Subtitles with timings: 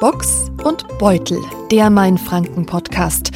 [0.00, 1.38] Box und Beutel,
[1.70, 3.32] der Mainfranken-Podcast.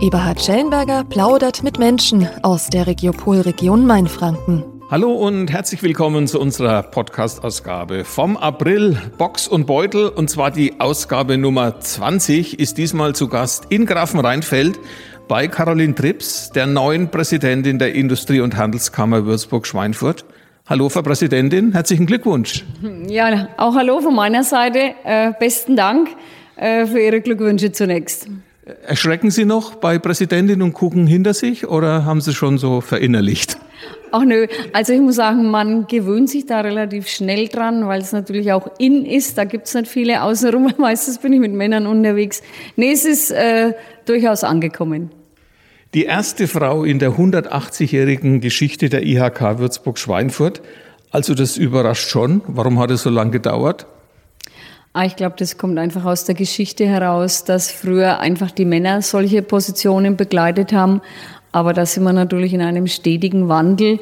[0.00, 4.64] Eberhard Schellenberger plaudert mit Menschen aus der Regiopolregion Mainfranken.
[4.90, 10.08] Hallo und herzlich willkommen zu unserer Podcast-Ausgabe vom April Box und Beutel.
[10.08, 14.80] Und zwar die Ausgabe Nummer 20 ist diesmal zu Gast in Grafenrheinfeld
[15.28, 20.24] bei Caroline Trips, der neuen Präsidentin der Industrie- und Handelskammer Würzburg-Schweinfurt.
[20.68, 22.62] Hallo, Frau Präsidentin, herzlichen Glückwunsch.
[23.06, 24.92] Ja, auch hallo von meiner Seite.
[25.02, 26.10] Äh, besten Dank
[26.56, 28.28] äh, für Ihre Glückwünsche zunächst.
[28.86, 33.56] Erschrecken Sie noch bei Präsidentin und gucken hinter sich oder haben Sie schon so verinnerlicht?
[34.12, 38.12] Ach nö, also ich muss sagen, man gewöhnt sich da relativ schnell dran, weil es
[38.12, 39.38] natürlich auch in ist.
[39.38, 40.74] Da gibt's nicht viele außenrum.
[40.76, 42.42] Meistens bin ich mit Männern unterwegs.
[42.76, 43.72] Nee, es ist äh,
[44.04, 45.12] durchaus angekommen.
[45.98, 50.62] Die erste Frau in der 180-jährigen Geschichte der IHK Würzburg-Schweinfurt.
[51.10, 52.40] Also das überrascht schon.
[52.46, 53.84] Warum hat es so lange gedauert?
[54.92, 59.02] Ah, ich glaube, das kommt einfach aus der Geschichte heraus, dass früher einfach die Männer
[59.02, 61.00] solche Positionen begleitet haben.
[61.50, 63.98] Aber da sind wir natürlich in einem stetigen Wandel.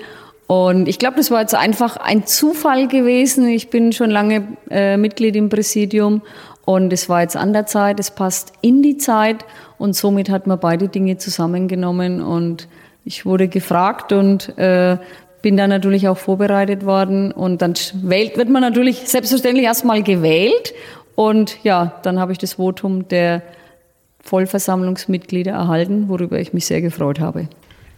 [0.47, 3.49] Und ich glaube, das war jetzt einfach ein Zufall gewesen.
[3.49, 6.21] Ich bin schon lange äh, Mitglied im Präsidium
[6.67, 9.47] und es war jetzt an der Zeit, es passt in die Zeit
[9.79, 12.69] und somit hat man beide Dinge zusammengenommen und
[13.05, 14.99] ich wurde gefragt und äh,
[15.43, 20.75] bin dann natürlich auch vorbereitet worden und dann wählt, wird man natürlich selbstverständlich erstmal gewählt
[21.15, 23.43] und ja, dann habe ich das Votum der
[24.21, 27.49] Vollversammlungsmitglieder erhalten, worüber ich mich sehr gefreut habe.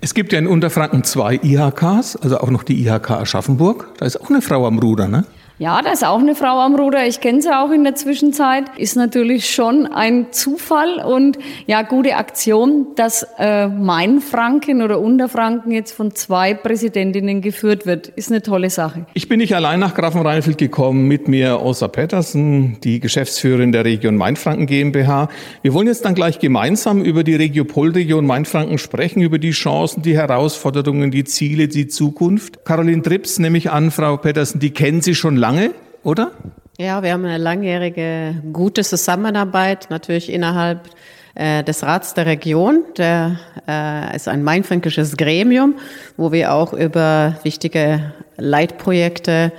[0.00, 3.88] Es gibt ja in Unterfranken zwei IHKs, also auch noch die IHK Aschaffenburg.
[3.98, 5.24] Da ist auch eine Frau am Ruder, ne?
[5.60, 7.04] Ja, da ist auch eine Frau am Ruder.
[7.08, 8.66] Ich kenne sie auch in der Zwischenzeit.
[8.76, 15.90] Ist natürlich schon ein Zufall und ja, gute Aktion, dass äh, Mainfranken oder Unterfranken jetzt
[15.90, 18.06] von zwei Präsidentinnen geführt wird.
[18.06, 19.06] Ist eine tolle Sache.
[19.14, 21.08] Ich bin nicht allein nach Grafenrheinfeld gekommen.
[21.08, 25.28] Mit mir Osa Pettersen, die Geschäftsführerin der Region Mainfranken GmbH.
[25.62, 30.16] Wir wollen jetzt dann gleich gemeinsam über die Regiopolregion Mainfranken sprechen, über die Chancen, die
[30.16, 32.64] Herausforderungen, die Ziele, die Zukunft.
[32.64, 36.32] Caroline Trips, nehme ich an, Frau Pettersen, die kennen Sie schon lange lange, oder?
[36.78, 40.90] Ja, wir haben eine langjährige gute Zusammenarbeit natürlich innerhalb
[41.34, 42.84] äh, des Rats der Region.
[42.98, 45.74] Der äh, ist ein mainfränkisches Gremium,
[46.16, 49.52] wo wir auch über wichtige Leitprojekte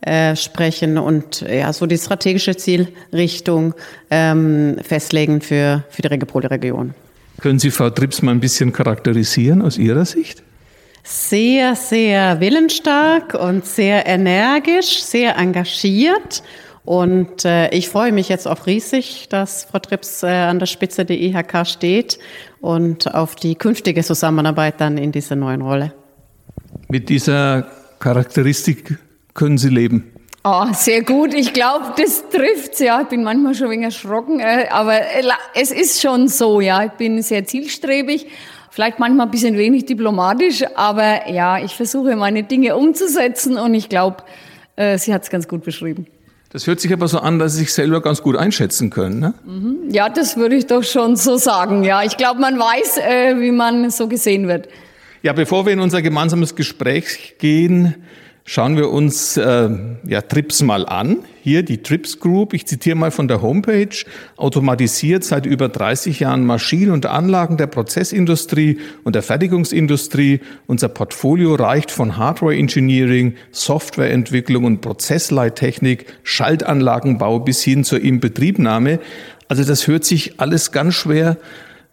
[0.00, 3.74] äh, sprechen und ja so die strategische Zielrichtung
[4.10, 6.94] ähm, festlegen für für die Regipole-Region.
[7.40, 10.42] Können Sie Frau Trips mal ein bisschen charakterisieren aus Ihrer Sicht?
[11.06, 16.42] Sehr, sehr willensstark und sehr energisch, sehr engagiert.
[16.84, 21.04] Und äh, ich freue mich jetzt auch riesig, dass Frau Trips äh, an der Spitze
[21.04, 22.18] der IHK steht
[22.60, 25.92] und auf die künftige Zusammenarbeit dann in dieser neuen Rolle.
[26.88, 27.68] Mit dieser
[28.00, 28.98] Charakteristik
[29.34, 30.12] können Sie leben.
[30.42, 31.34] Oh, sehr gut.
[31.34, 33.00] Ich glaube, das trifft ja.
[33.02, 35.22] Ich bin manchmal schon ein wenig erschrocken, äh, aber äh,
[35.54, 36.84] es ist schon so, ja.
[36.84, 38.26] Ich bin sehr zielstrebig
[38.76, 43.88] Vielleicht manchmal ein bisschen wenig diplomatisch, aber ja, ich versuche meine Dinge umzusetzen und ich
[43.88, 44.18] glaube,
[44.76, 46.06] äh, sie hat es ganz gut beschrieben.
[46.50, 49.18] Das hört sich aber so an, dass Sie sich selber ganz gut einschätzen können.
[49.18, 49.32] Ne?
[49.46, 49.76] Mhm.
[49.90, 51.84] Ja, das würde ich doch schon so sagen.
[51.84, 54.68] Ja, ich glaube, man weiß, äh, wie man so gesehen wird.
[55.22, 57.94] Ja, bevor wir in unser gemeinsames Gespräch gehen,
[58.48, 59.68] Schauen wir uns äh,
[60.06, 61.18] ja, Trips mal an.
[61.46, 63.96] Hier die Trips Group, ich zitiere mal von der Homepage,
[64.36, 70.40] automatisiert seit über 30 Jahren Maschinen und Anlagen der Prozessindustrie und der Fertigungsindustrie.
[70.66, 78.98] Unser Portfolio reicht von Hardware Engineering, Softwareentwicklung und Prozessleittechnik, Schaltanlagenbau bis hin zur Inbetriebnahme.
[79.46, 81.36] Also das hört sich alles ganz schwer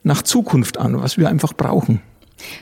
[0.01, 2.01] nach Zukunft an, was wir einfach brauchen.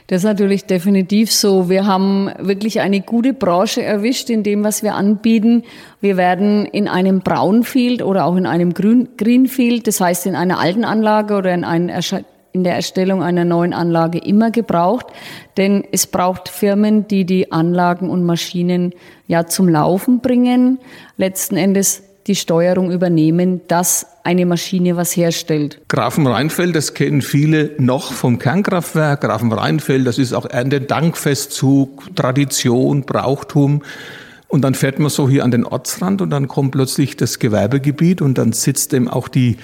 [0.07, 1.69] Das ist natürlich definitiv so.
[1.69, 5.63] Wir haben wirklich eine gute Branche erwischt in dem, was wir anbieten.
[5.99, 10.83] Wir werden in einem Brownfield oder auch in einem Greenfield, das heißt in einer alten
[10.83, 11.63] Anlage oder in,
[12.53, 15.07] in der Erstellung einer neuen Anlage immer gebraucht.
[15.57, 18.93] Denn es braucht Firmen, die die Anlagen und Maschinen
[19.27, 20.79] ja zum Laufen bringen.
[21.17, 25.81] Letzten Endes die Steuerung übernehmen, dass eine Maschine was herstellt.
[25.87, 29.21] Grafenrheinfeld, das kennen viele noch vom Kernkraftwerk.
[29.21, 33.81] Grafenrheinfeld, das ist auch Erntedankfestzug, Tradition, Brauchtum.
[34.47, 38.21] Und dann fährt man so hier an den Ortsrand und dann kommt plötzlich das Gewerbegebiet
[38.21, 39.57] und dann sitzt eben auch die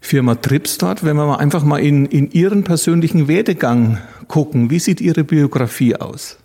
[0.00, 1.04] Firma Trips dort.
[1.04, 3.98] Wenn wir mal einfach mal in, in Ihren persönlichen Werdegang
[4.28, 6.36] gucken, wie sieht Ihre Biografie aus?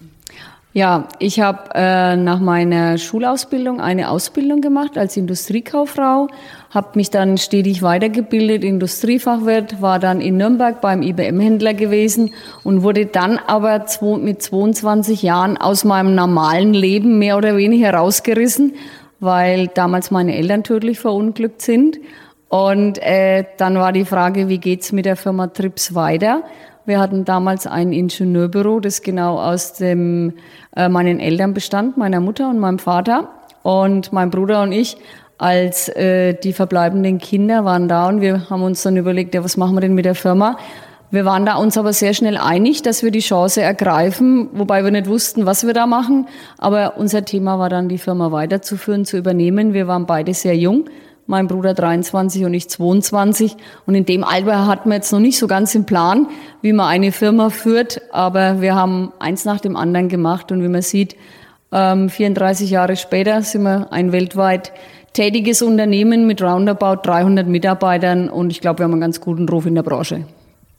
[0.80, 6.30] Ja, ich habe äh, nach meiner Schulausbildung eine Ausbildung gemacht als Industriekauffrau,
[6.70, 12.34] habe mich dann stetig weitergebildet, Industriefachwirt, war dann in Nürnberg beim IBM-Händler gewesen
[12.64, 13.88] und wurde dann aber
[14.22, 18.76] mit 22 Jahren aus meinem normalen Leben mehr oder weniger rausgerissen,
[19.20, 22.00] weil damals meine Eltern tödlich verunglückt sind
[22.48, 26.44] Und äh, dann war die Frage, wie geht's mit der Firma Trips weiter?
[26.90, 30.34] Wir hatten damals ein Ingenieurbüro, das genau aus dem
[30.76, 33.30] äh, meinen Eltern bestand, meiner Mutter und meinem Vater.
[33.62, 34.98] Und mein Bruder und ich
[35.38, 39.56] als äh, die verbleibenden Kinder waren da und wir haben uns dann überlegt, ja, was
[39.56, 40.58] machen wir denn mit der Firma?
[41.12, 44.90] Wir waren da uns aber sehr schnell einig, dass wir die Chance ergreifen, wobei wir
[44.90, 46.28] nicht wussten, was wir da machen.
[46.58, 49.74] Aber unser Thema war dann, die Firma weiterzuführen, zu übernehmen.
[49.74, 50.86] Wir waren beide sehr jung
[51.30, 53.56] mein Bruder 23 und ich 22.
[53.86, 56.28] Und in dem Alter hatten wir jetzt noch nicht so ganz im Plan,
[56.62, 58.02] wie man eine Firma führt.
[58.12, 60.52] Aber wir haben eins nach dem anderen gemacht.
[60.52, 61.16] Und wie man sieht,
[61.72, 64.72] 34 ähm, Jahre später sind wir ein weltweit
[65.14, 68.28] tätiges Unternehmen mit roundabout 300 Mitarbeitern.
[68.30, 70.26] Und ich glaube, wir haben einen ganz guten Ruf in der Branche.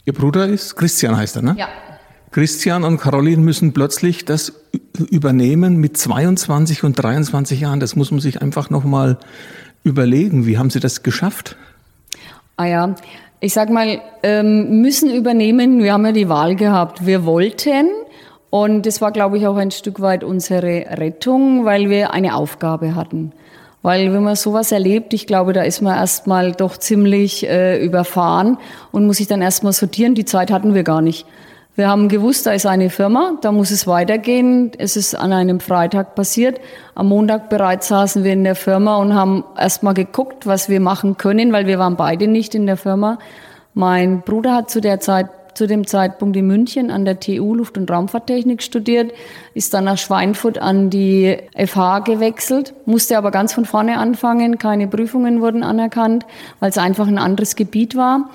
[0.04, 1.54] Ihr Bruder ist Christian, heißt er, ne?
[1.56, 1.68] Ja.
[2.32, 4.52] Christian und Caroline müssen plötzlich das
[5.10, 7.78] übernehmen mit 22 und 23 Jahren.
[7.78, 9.18] Das muss man sich einfach nochmal
[9.84, 10.46] überlegen.
[10.46, 11.56] Wie haben Sie das geschafft?
[12.56, 12.94] Ah ja,
[13.40, 15.82] ich sag mal, ähm, müssen übernehmen.
[15.82, 17.06] Wir haben ja die Wahl gehabt.
[17.06, 17.88] Wir wollten.
[18.50, 22.94] Und das war, glaube ich, auch ein Stück weit unsere Rettung, weil wir eine Aufgabe
[22.94, 23.32] hatten.
[23.82, 28.58] Weil wenn man sowas erlebt, ich glaube, da ist man erstmal doch ziemlich äh, überfahren
[28.92, 30.14] und muss sich dann erstmal sortieren.
[30.14, 31.24] Die Zeit hatten wir gar nicht.
[31.76, 34.72] Wir haben gewusst, da ist eine Firma, da muss es weitergehen.
[34.76, 36.60] Es ist an einem Freitag passiert.
[36.94, 41.16] Am Montag bereits saßen wir in der Firma und haben erstmal geguckt, was wir machen
[41.16, 43.18] können, weil wir waren beide nicht in der Firma.
[43.72, 47.76] Mein Bruder hat zu der Zeit zu dem Zeitpunkt in München an der TU Luft-
[47.76, 49.12] und Raumfahrttechnik studiert,
[49.52, 54.86] ist dann nach Schweinfurt an die FH gewechselt, musste aber ganz von vorne anfangen, keine
[54.86, 56.24] Prüfungen wurden anerkannt,
[56.60, 58.30] weil es einfach ein anderes Gebiet war.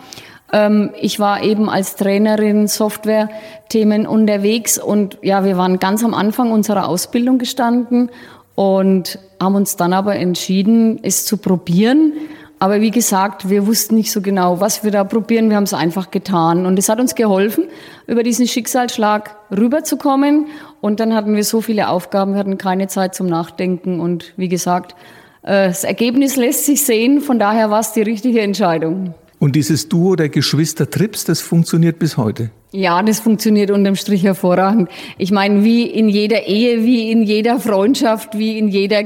[0.52, 6.52] Ähm, ich war eben als Trainerin Software-Themen unterwegs und ja, wir waren ganz am Anfang
[6.52, 8.10] unserer Ausbildung gestanden
[8.56, 12.14] und haben uns dann aber entschieden, es zu probieren.
[12.58, 15.50] Aber wie gesagt, wir wussten nicht so genau, was wir da probieren.
[15.50, 16.66] Wir haben es einfach getan.
[16.66, 17.66] Und es hat uns geholfen,
[18.08, 20.48] über diesen Schicksalsschlag rüberzukommen.
[20.80, 24.00] Und dann hatten wir so viele Aufgaben, wir hatten keine Zeit zum Nachdenken.
[24.00, 24.96] Und wie gesagt,
[25.44, 27.20] äh, das Ergebnis lässt sich sehen.
[27.20, 29.14] Von daher war es die richtige Entscheidung.
[29.40, 32.52] Und dieses Duo der Geschwister Trips, das funktioniert bis heute?
[32.72, 34.90] Ja, das funktioniert unterm Strich hervorragend.
[35.18, 39.04] Ich meine, wie in jeder Ehe, wie in jeder Freundschaft, wie in jeder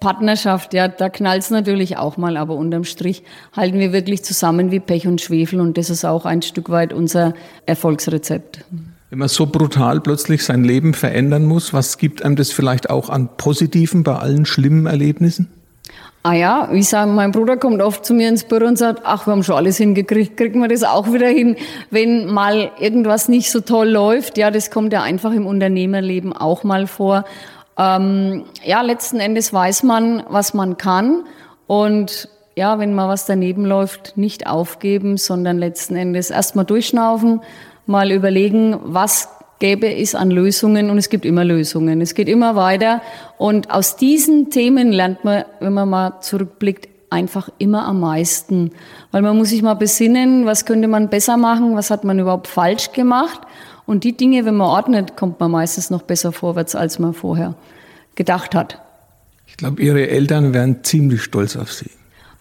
[0.00, 3.22] Partnerschaft, ja, da knallt's natürlich auch mal, aber unterm Strich
[3.52, 6.92] halten wir wirklich zusammen wie Pech und Schwefel und das ist auch ein Stück weit
[6.92, 7.34] unser
[7.66, 8.64] Erfolgsrezept.
[9.10, 13.10] Wenn man so brutal plötzlich sein Leben verändern muss, was gibt einem das vielleicht auch
[13.10, 15.50] an Positiven bei allen schlimmen Erlebnissen?
[16.24, 19.26] Ah ja, ich sage, mein Bruder kommt oft zu mir ins Büro und sagt, ach,
[19.26, 21.56] wir haben schon alles hingekriegt, kriegen wir das auch wieder hin,
[21.90, 24.38] wenn mal irgendwas nicht so toll läuft.
[24.38, 27.24] Ja, das kommt ja einfach im Unternehmerleben auch mal vor.
[27.76, 31.24] Ähm, ja, letzten Endes weiß man, was man kann
[31.66, 37.40] und ja, wenn mal was daneben läuft, nicht aufgeben, sondern letzten Endes erstmal durchschnaufen,
[37.86, 39.28] mal überlegen, was
[39.62, 42.00] gäbe es an Lösungen und es gibt immer Lösungen.
[42.00, 43.00] Es geht immer weiter
[43.38, 48.72] und aus diesen Themen lernt man, wenn man mal zurückblickt, einfach immer am meisten.
[49.12, 52.48] Weil man muss sich mal besinnen, was könnte man besser machen, was hat man überhaupt
[52.48, 53.40] falsch gemacht.
[53.86, 57.54] Und die Dinge, wenn man ordnet, kommt man meistens noch besser vorwärts, als man vorher
[58.16, 58.82] gedacht hat.
[59.46, 61.90] Ich glaube, Ihre Eltern wären ziemlich stolz auf Sie.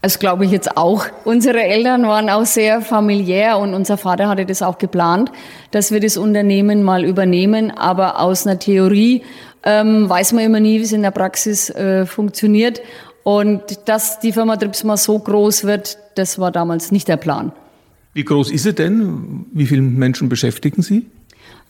[0.01, 1.05] Das glaube ich jetzt auch.
[1.25, 5.31] Unsere Eltern waren auch sehr familiär und unser Vater hatte das auch geplant,
[5.69, 7.69] dass wir das Unternehmen mal übernehmen.
[7.69, 9.21] Aber aus einer Theorie
[9.63, 12.81] ähm, weiß man immer nie, wie es in der Praxis äh, funktioniert.
[13.23, 17.51] Und dass die Firma Trips mal so groß wird, das war damals nicht der Plan.
[18.13, 19.45] Wie groß ist sie denn?
[19.53, 21.05] Wie viele Menschen beschäftigen Sie?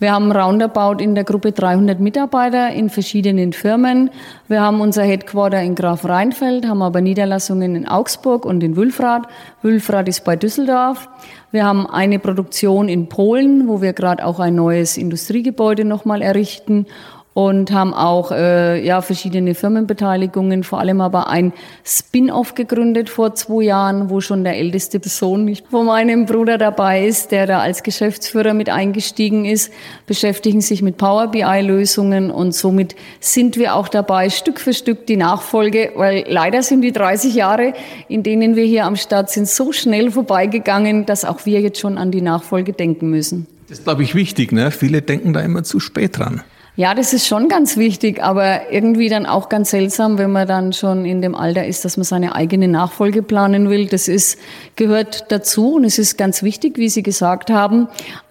[0.01, 4.09] Wir haben roundabout in der Gruppe 300 Mitarbeiter in verschiedenen Firmen.
[4.47, 9.27] Wir haben unser Headquarter in Graf Rheinfeld, haben aber Niederlassungen in Augsburg und in Wülfrath.
[9.61, 11.07] Wülfrath ist bei Düsseldorf.
[11.51, 16.87] Wir haben eine Produktion in Polen, wo wir gerade auch ein neues Industriegebäude nochmal errichten
[17.33, 21.53] und haben auch äh, ja verschiedene Firmenbeteiligungen, vor allem aber ein
[21.85, 27.31] Spin-off gegründet vor zwei Jahren, wo schon der älteste Sohn von meinem Bruder dabei ist,
[27.31, 29.71] der da als Geschäftsführer mit eingestiegen ist,
[30.07, 35.17] beschäftigen sich mit Power BI-Lösungen und somit sind wir auch dabei, Stück für Stück die
[35.17, 37.73] Nachfolge, weil leider sind die 30 Jahre,
[38.09, 41.97] in denen wir hier am Start sind, so schnell vorbeigegangen, dass auch wir jetzt schon
[41.97, 43.47] an die Nachfolge denken müssen.
[43.69, 44.51] Das ist, glaube ich, wichtig.
[44.51, 44.69] Ne?
[44.69, 46.41] Viele denken da immer zu spät dran.
[46.77, 50.71] Ja, das ist schon ganz wichtig, aber irgendwie dann auch ganz seltsam, wenn man dann
[50.71, 53.87] schon in dem Alter ist, dass man seine eigene Nachfolge planen will.
[53.87, 54.39] Das ist,
[54.77, 57.89] gehört dazu und es ist ganz wichtig, wie Sie gesagt haben.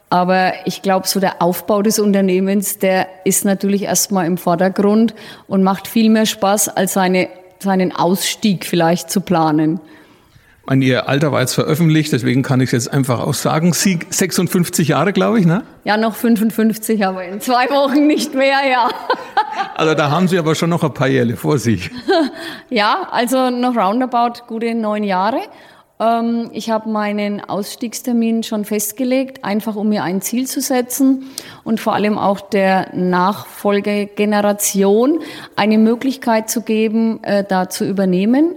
[0.09, 5.15] Aber ich glaube, so der Aufbau des Unternehmens, der ist natürlich erstmal im Vordergrund
[5.47, 7.29] und macht viel mehr Spaß, als seine,
[7.59, 9.81] seinen Ausstieg vielleicht zu planen.
[10.71, 13.73] Meine, Ihr Alter war jetzt veröffentlicht, deswegen kann ich es jetzt einfach auch sagen.
[13.73, 15.65] Sie 56 Jahre, glaube ich, ne?
[15.85, 18.89] Ja, noch 55, aber in zwei Wochen nicht mehr, ja.
[19.75, 21.91] Also da haben Sie aber schon noch ein paar Jahre vor sich.
[22.73, 25.41] Ja, also noch roundabout gute neun Jahre.
[25.99, 31.25] Ähm, ich habe meinen Ausstiegstermin schon festgelegt, einfach um mir ein Ziel zu setzen
[31.65, 35.19] und vor allem auch der Nachfolgegeneration
[35.57, 38.55] eine Möglichkeit zu geben, äh, da zu übernehmen.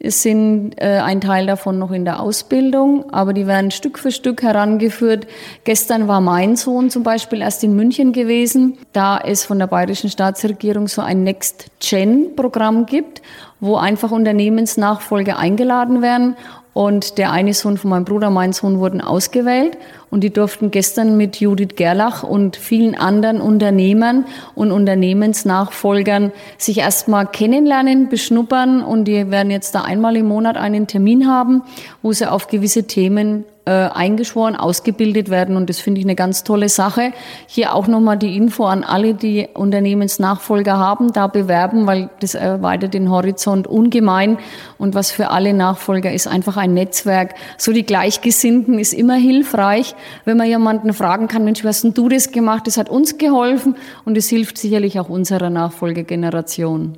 [0.00, 4.12] Es sind äh, ein Teil davon noch in der Ausbildung, aber die werden Stück für
[4.12, 5.26] Stück herangeführt.
[5.64, 10.08] Gestern war mein Sohn zum Beispiel erst in München gewesen, da es von der bayerischen
[10.08, 13.22] Staatsregierung so ein Next-Gen-Programm gibt,
[13.58, 16.36] wo einfach Unternehmensnachfolger eingeladen werden
[16.78, 19.76] und der eine Sohn von meinem Bruder, mein Sohn, wurden ausgewählt.
[20.10, 27.26] Und die durften gestern mit Judith Gerlach und vielen anderen Unternehmern und Unternehmensnachfolgern sich erstmal
[27.26, 28.80] kennenlernen, beschnuppern.
[28.80, 31.62] Und die werden jetzt da einmal im Monat einen Termin haben,
[32.00, 35.54] wo sie auf gewisse Themen äh, eingeschworen, ausgebildet werden.
[35.56, 37.12] Und das finde ich eine ganz tolle Sache.
[37.46, 42.94] Hier auch nochmal die Info an alle, die Unternehmensnachfolger haben, da bewerben, weil das erweitert
[42.94, 44.38] den Horizont ungemein.
[44.78, 47.34] Und was für alle Nachfolger ist einfach ein Netzwerk.
[47.58, 49.94] So die Gleichgesinnten ist immer hilfreich,
[50.24, 52.66] wenn man jemanden fragen kann, Mensch, wie hast du das gemacht?
[52.66, 56.96] Das hat uns geholfen und es hilft sicherlich auch unserer Nachfolgegeneration.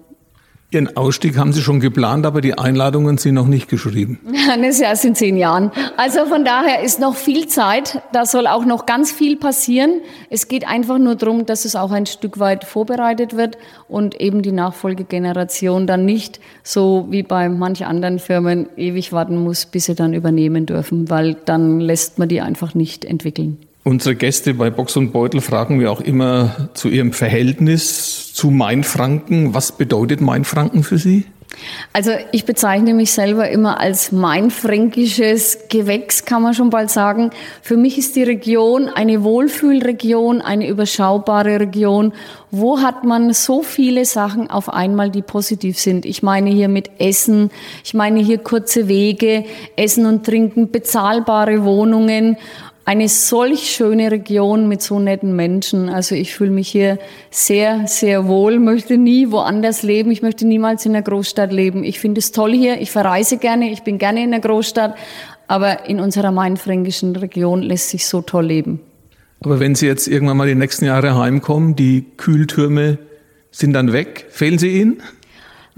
[0.73, 4.21] Ihren Ausstieg haben Sie schon geplant, aber die Einladungen sind noch nicht geschrieben.
[4.47, 5.73] Das ist erst in zehn Jahren.
[5.97, 8.01] Also von daher ist noch viel Zeit.
[8.13, 10.01] Da soll auch noch ganz viel passieren.
[10.29, 13.59] Es geht einfach nur darum, dass es auch ein Stück weit vorbereitet wird
[13.89, 19.67] und eben die Nachfolgegeneration dann nicht so wie bei manchen anderen Firmen ewig warten muss,
[19.67, 23.59] bis sie dann übernehmen dürfen, weil dann lässt man die einfach nicht entwickeln.
[23.83, 29.55] Unsere Gäste bei Box und Beutel fragen wir auch immer zu ihrem Verhältnis zu Mainfranken.
[29.55, 31.25] Was bedeutet Mainfranken für Sie?
[31.93, 37.31] Also ich bezeichne mich selber immer als mainfränkisches Gewächs, kann man schon bald sagen.
[37.61, 42.13] Für mich ist die Region eine Wohlfühlregion, eine überschaubare Region.
[42.53, 46.07] Wo hat man so viele Sachen auf einmal, die positiv sind?
[46.07, 47.51] Ich meine hier mit Essen,
[47.85, 49.45] ich meine hier kurze Wege,
[49.77, 52.37] Essen und Trinken, bezahlbare Wohnungen
[52.85, 55.89] eine solch schöne Region mit so netten Menschen.
[55.89, 56.99] Also ich fühle mich hier
[57.31, 60.11] sehr, sehr wohl, möchte nie woanders leben.
[60.11, 61.85] Ich möchte niemals in einer Großstadt leben.
[61.85, 62.81] Ich finde es toll hier.
[62.81, 63.71] Ich verreise gerne.
[63.71, 64.97] Ich bin gerne in der Großstadt.
[65.47, 68.81] Aber in unserer mainfränkischen Region lässt sich so toll leben.
[69.41, 72.99] Aber wenn Sie jetzt irgendwann mal die nächsten Jahre heimkommen, die Kühltürme
[73.51, 75.03] sind dann weg, fehlen sie Ihnen?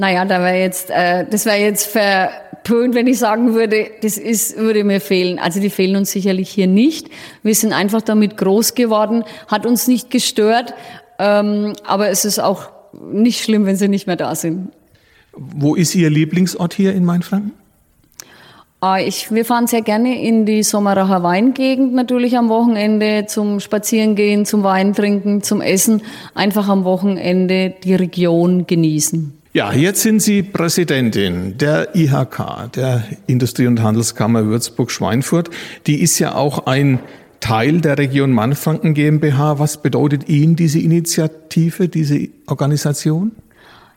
[0.03, 4.57] Naja, da wäre jetzt, äh, das wäre jetzt verpönt, wenn ich sagen würde, das ist,
[4.57, 5.39] würde mir fehlen.
[5.39, 7.09] Also die fehlen uns sicherlich hier nicht.
[7.45, 10.75] Wir sind einfach damit groß geworden, hat uns nicht gestört,
[11.21, 12.71] ähm, aber es ist auch
[13.13, 14.73] nicht schlimm, wenn sie nicht mehr da sind.
[15.35, 17.53] Wo ist Ihr Lieblingsort hier in Mainfranken?
[18.81, 24.47] Ah, ich, wir fahren sehr gerne in die Sommeracher Weingegend natürlich am Wochenende zum Spazierengehen,
[24.47, 26.03] zum Weintrinken, zum Essen.
[26.35, 29.39] Einfach am Wochenende die Region genießen.
[29.55, 35.51] Ja, jetzt sind Sie Präsidentin der IHK, der Industrie- und Handelskammer Würzburg-Schweinfurt.
[35.87, 37.01] Die ist ja auch ein
[37.41, 39.59] Teil der Region Mannfranken GmbH.
[39.59, 43.33] Was bedeutet Ihnen diese Initiative, diese Organisation?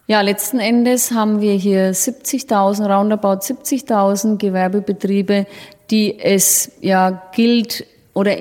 [0.08, 5.48] Ja, letzten Endes haben wir hier 70.000, roundabout 70.000 Gewerbebetriebe,
[5.90, 8.36] die es ja gilt oder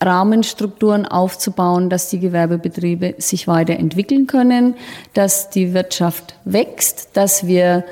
[0.00, 4.74] Rahmenstrukturen aufzubauen, dass die Gewerbebetriebe sich weiterentwickeln können,
[5.14, 7.84] dass die Wirtschaft wächst, dass wir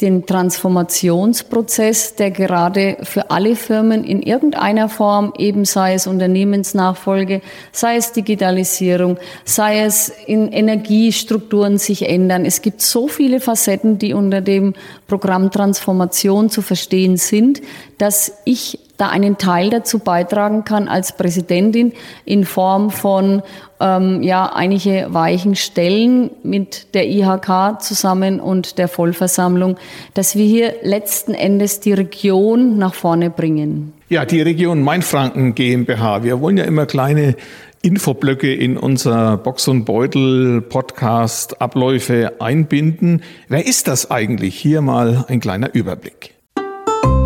[0.00, 7.96] den Transformationsprozess, der gerade für alle Firmen in irgendeiner Form, eben sei es Unternehmensnachfolge, sei
[7.96, 12.44] es Digitalisierung, sei es in Energiestrukturen sich ändern.
[12.44, 14.74] Es gibt so viele Facetten, die unter dem
[15.06, 17.62] Programm Transformation zu verstehen sind,
[17.96, 21.92] dass ich da einen Teil dazu beitragen kann als Präsidentin
[22.24, 23.42] in Form von
[23.80, 29.76] ähm, ja einige weichen Stellen mit der IHK zusammen und der Vollversammlung,
[30.14, 33.92] dass wir hier letzten Endes die Region nach vorne bringen.
[34.08, 36.22] Ja, die Region Mainfranken GmbH.
[36.22, 37.34] Wir wollen ja immer kleine
[37.82, 43.22] Infoblöcke in unser Box und Beutel Podcast Abläufe einbinden.
[43.48, 44.54] Wer ist das eigentlich?
[44.54, 46.33] Hier mal ein kleiner Überblick.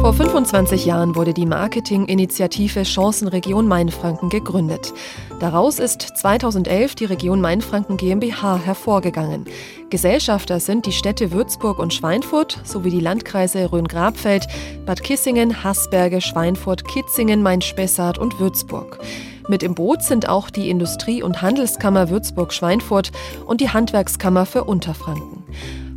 [0.09, 4.95] Vor 25 Jahren wurde die Marketinginitiative Chancenregion Mainfranken gegründet.
[5.39, 9.45] Daraus ist 2011 die Region Mainfranken GmbH hervorgegangen.
[9.91, 14.47] Gesellschafter sind die Städte Würzburg und Schweinfurt sowie die Landkreise Rhön-Grabfeld,
[14.87, 19.01] Bad Kissingen, Haßberge, Schweinfurt, Kitzingen, Main-Spessart und Würzburg.
[19.47, 23.13] Mit im Boot sind auch die Industrie- und Handelskammer Würzburg-Schweinfurt
[23.45, 25.45] und die Handwerkskammer für Unterfranken.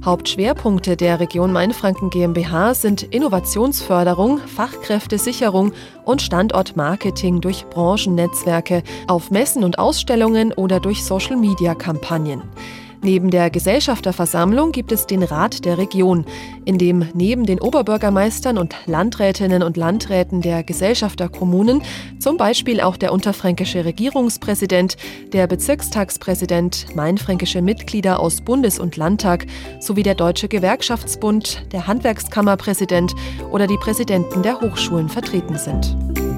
[0.04, 5.74] Hauptschwerpunkte der Region Mainfranken GmbH sind Innovationsförderung, Fachkräftesicherung
[6.06, 12.42] und Standortmarketing durch Branchennetzwerke auf Messen und Ausstellungen oder durch Social-Media-Kampagnen.
[13.04, 16.24] Neben der Gesellschafterversammlung gibt es den Rat der Region,
[16.66, 21.82] in dem neben den Oberbürgermeistern und Landrätinnen und Landräten der Gesellschafterkommunen
[22.20, 24.98] zum Beispiel auch der unterfränkische Regierungspräsident,
[25.34, 29.48] der Bezirkstagspräsident, mainfränkische Mitglieder aus Bundes- und Landtag
[29.80, 33.14] sowie der Deutsche Gewerkschaftsbund, der Handwerkskammerpräsident
[33.52, 36.31] oder die Präsidenten der Hochschulen vertreten sind.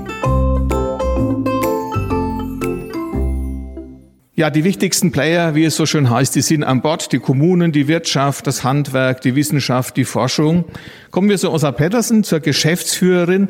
[4.36, 7.72] Ja, die wichtigsten Player, wie es so schön heißt, die sind an Bord, die Kommunen,
[7.72, 10.66] die Wirtschaft, das Handwerk, die Wissenschaft, die Forschung.
[11.12, 13.50] Kommen wir zu Osa Pettersen, zur Geschäftsführerin.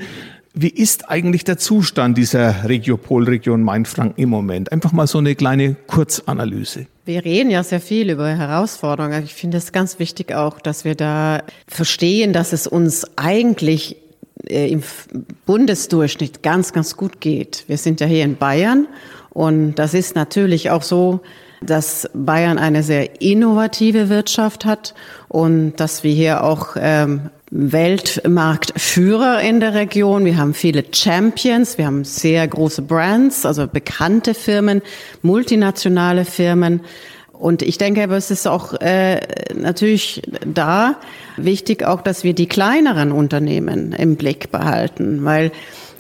[0.54, 4.74] Wie ist eigentlich der Zustand dieser Regiopolregion Mainfranken im Moment?
[4.74, 6.88] Einfach mal so eine kleine Kurzanalyse.
[7.06, 9.24] Wir reden ja sehr viel über Herausforderungen.
[9.24, 13.96] Ich finde es ganz wichtig auch, dass wir da verstehen, dass es uns eigentlich
[14.50, 14.84] äh, im
[15.46, 17.64] Bundesdurchschnitt ganz, ganz gut geht.
[17.68, 18.88] Wir sind ja hier in Bayern
[19.34, 21.22] und das ist natürlich auch so,
[21.62, 24.94] dass Bayern eine sehr innovative Wirtschaft hat
[25.28, 30.26] und dass wir hier auch ähm, Weltmarktführer in der Region.
[30.26, 34.82] Wir haben viele Champions, wir haben sehr große Brands, also bekannte Firmen,
[35.22, 36.82] multinationale Firmen.
[37.32, 39.20] Und ich denke, es ist auch äh,
[39.56, 40.96] natürlich da
[41.38, 45.52] wichtig auch, dass wir die kleineren Unternehmen im Blick behalten, weil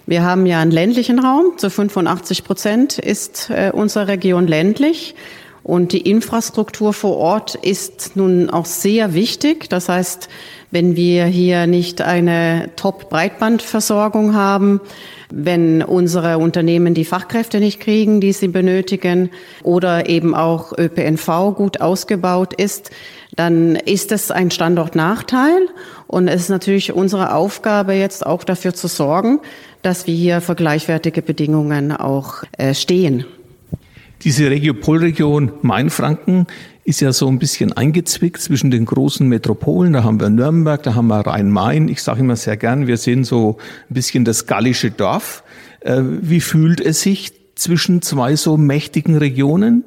[0.05, 1.57] wir haben ja einen ländlichen Raum.
[1.57, 5.15] Zu 85 Prozent ist äh, unsere Region ländlich.
[5.63, 9.69] Und die Infrastruktur vor Ort ist nun auch sehr wichtig.
[9.69, 10.27] Das heißt,
[10.71, 14.81] wenn wir hier nicht eine Top-Breitbandversorgung haben,
[15.31, 19.29] wenn unsere Unternehmen die Fachkräfte nicht kriegen, die sie benötigen,
[19.63, 22.91] oder eben auch ÖPNV gut ausgebaut ist,
[23.35, 25.69] dann ist es ein Standortnachteil.
[26.07, 29.39] Und es ist natürlich unsere Aufgabe, jetzt auch dafür zu sorgen,
[29.83, 33.25] dass wir hier für gleichwertige Bedingungen auch äh, stehen.
[34.23, 36.47] Diese Regiopolregion Mainfranken
[36.85, 39.93] ist ja so ein bisschen eingezwickt zwischen den großen Metropolen.
[39.93, 41.89] Da haben wir Nürnberg, da haben wir Rhein-Main.
[41.89, 43.57] Ich sage immer sehr gern, wir sind so
[43.89, 45.43] ein bisschen das gallische Dorf.
[45.81, 49.83] Äh, wie fühlt es sich zwischen zwei so mächtigen Regionen?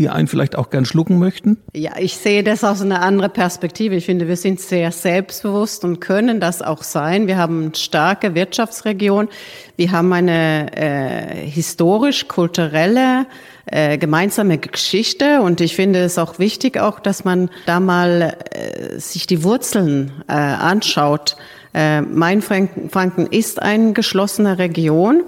[0.00, 1.58] Die einen vielleicht auch gern schlucken möchten?
[1.74, 3.94] Ja, ich sehe das aus einer anderen Perspektive.
[3.94, 7.26] Ich finde, wir sind sehr selbstbewusst und können das auch sein.
[7.26, 9.28] Wir haben eine starke Wirtschaftsregion.
[9.76, 13.26] Wir haben eine äh, historisch-kulturelle
[13.66, 18.98] äh, gemeinsame Geschichte und ich finde es auch wichtig, auch, dass man da mal äh,
[18.98, 21.36] sich die Wurzeln äh, anschaut.
[21.74, 25.24] Äh, Mainfranken ist eine geschlossene Region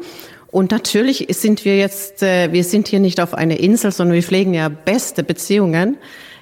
[0.52, 4.22] und natürlich sind wir jetzt, äh, wir sind hier nicht auf einer Insel, sondern wir
[4.22, 5.96] pflegen ja beste Beziehungen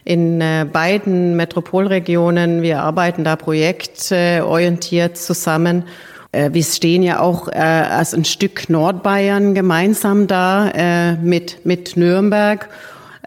[0.05, 2.61] in äh, beiden Metropolregionen.
[2.61, 5.85] Wir arbeiten da projektorientiert zusammen.
[6.33, 12.68] Äh, wir stehen ja auch als ein Stück Nordbayern gemeinsam da mit, mit Nürnberg.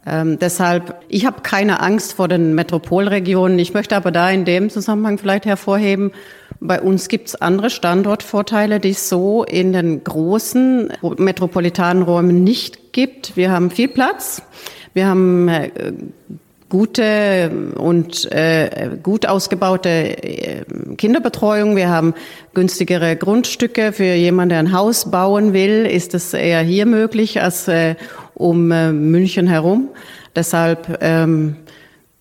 [0.06, 3.58] Ähm, deshalb, ich habe keine Angst vor den Metropolregionen.
[3.58, 6.12] Ich möchte aber da in dem Zusammenhang vielleicht hervorheben,
[6.64, 12.94] bei uns gibt es andere Standortvorteile, die es so in den großen metropolitanen Räumen nicht
[12.94, 13.36] gibt.
[13.36, 14.42] Wir haben viel Platz.
[14.94, 15.72] Wir haben äh,
[16.70, 20.64] gute und äh, gut ausgebaute äh,
[20.98, 21.76] Kinderbetreuung.
[21.76, 22.14] Wir haben
[22.54, 23.92] günstigere Grundstücke.
[23.92, 27.96] Für jemanden, der ein Haus bauen will, ist es eher hier möglich als äh,
[28.34, 29.90] um äh, München herum.
[30.36, 31.58] Deshalb ähm,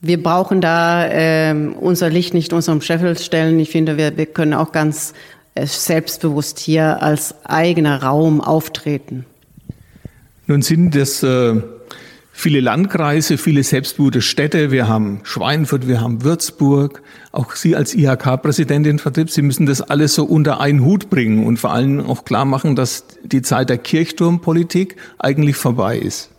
[0.02, 3.58] wir brauchen da äh, unser Licht nicht unserem Scheffel stellen.
[3.60, 5.14] Ich finde, wir, wir können auch ganz
[5.54, 9.24] äh, selbstbewusst hier als eigener Raum auftreten.
[10.48, 11.54] Nun sind das äh,
[12.32, 14.72] viele Landkreise, viele selbstbewusste Städte.
[14.72, 17.00] Wir haben Schweinfurt, wir haben Würzburg.
[17.30, 21.58] Auch Sie als IHK-Präsidentin Vertrieb, Sie müssen das alles so unter einen Hut bringen und
[21.58, 26.31] vor allem auch klar machen, dass die Zeit der Kirchturmpolitik eigentlich vorbei ist.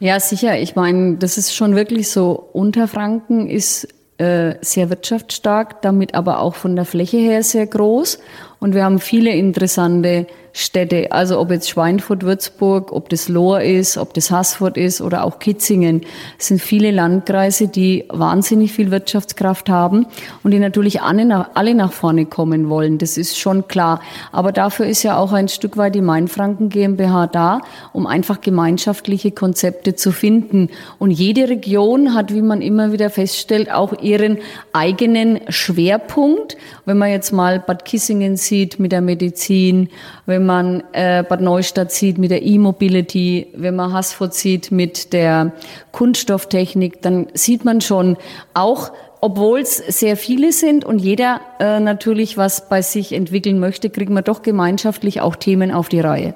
[0.00, 0.58] Ja, sicher.
[0.58, 2.48] Ich meine, das ist schon wirklich so.
[2.54, 3.86] Unterfranken ist
[4.16, 8.18] äh, sehr wirtschaftsstark, damit aber auch von der Fläche her sehr groß.
[8.60, 13.96] Und wir haben viele interessante Städte, also ob jetzt Schweinfurt, Würzburg, ob das Lohr ist,
[13.96, 16.02] ob das Haßfurt ist oder auch Kitzingen.
[16.38, 20.06] Es sind viele Landkreise, die wahnsinnig viel Wirtschaftskraft haben
[20.42, 22.98] und die natürlich alle nach, alle nach vorne kommen wollen.
[22.98, 24.00] Das ist schon klar.
[24.32, 27.60] Aber dafür ist ja auch ein Stück weit die Mainfranken GmbH da,
[27.92, 30.70] um einfach gemeinschaftliche Konzepte zu finden.
[30.98, 34.38] Und jede Region hat, wie man immer wieder feststellt, auch ihren
[34.72, 36.56] eigenen Schwerpunkt.
[36.84, 39.90] Wenn man jetzt mal Bad Kissingen sieht mit der Medizin,
[40.26, 45.52] wenn man äh, Bad Neustadt sieht mit der E-Mobility, wenn man Haßfurt sieht mit der
[45.92, 48.16] Kunststofftechnik, dann sieht man schon
[48.54, 53.90] auch obwohl es sehr viele sind und jeder äh, natürlich was bei sich entwickeln möchte,
[53.90, 56.34] kriegen wir doch gemeinschaftlich auch Themen auf die Reihe.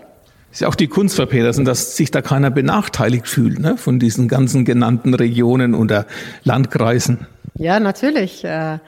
[0.53, 3.77] Ist ja auch die Kunst, Frau Petersen, dass sich da keiner benachteiligt fühlt ne?
[3.77, 6.07] von diesen ganzen genannten Regionen oder
[6.45, 7.27] Landkreisen.
[7.57, 8.45] Ja, natürlich.
[8.45, 8.79] Äh,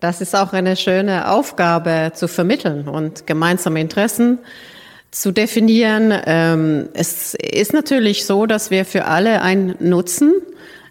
[0.00, 4.38] das ist auch eine schöne Aufgabe zu vermitteln und gemeinsame Interessen
[5.10, 6.12] zu definieren.
[6.24, 10.32] Ähm, es ist natürlich so, dass wir für alle einen Nutzen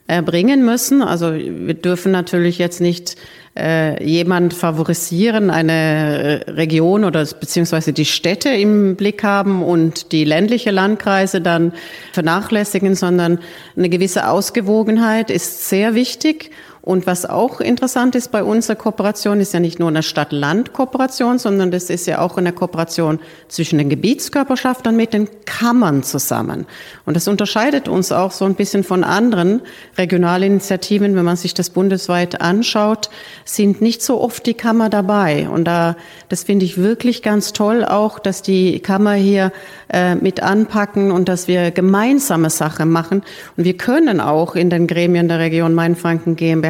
[0.08, 1.02] erbringen müssen.
[1.02, 3.15] Also wir dürfen natürlich jetzt nicht
[3.58, 10.72] äh, jemand favorisieren, eine Region oder beziehungsweise die Städte im Blick haben und die ländliche
[10.72, 11.74] Landkreise dann
[12.12, 13.39] vernachlässigen, sondern
[13.76, 16.52] eine gewisse Ausgewogenheit ist sehr wichtig.
[16.82, 21.72] Und was auch interessant ist bei unserer Kooperation, ist ja nicht nur eine Stadt-Land-Kooperation, sondern
[21.72, 26.65] das ist ja auch eine Kooperation zwischen den Gebietskörperschaften mit den Kammern zusammen.
[27.06, 29.62] Und das unterscheidet uns auch so ein bisschen von anderen
[29.98, 33.10] Regionalinitiativen, wenn man sich das bundesweit anschaut,
[33.44, 35.50] sind nicht so oft die Kammer dabei.
[35.50, 35.98] Und da,
[36.30, 39.52] das finde ich wirklich ganz toll auch, dass die Kammer hier
[39.92, 43.24] äh, mit anpacken und dass wir gemeinsame Sachen machen.
[43.58, 46.68] Und wir können auch in den Gremien der Region Mainfranken GmbH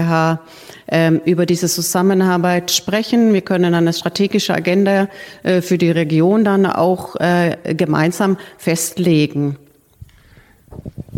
[0.87, 3.33] ähm, über diese Zusammenarbeit sprechen.
[3.33, 5.07] Wir können eine strategische Agenda
[5.43, 9.57] äh, für die Region dann auch äh, gemeinsam festlegen.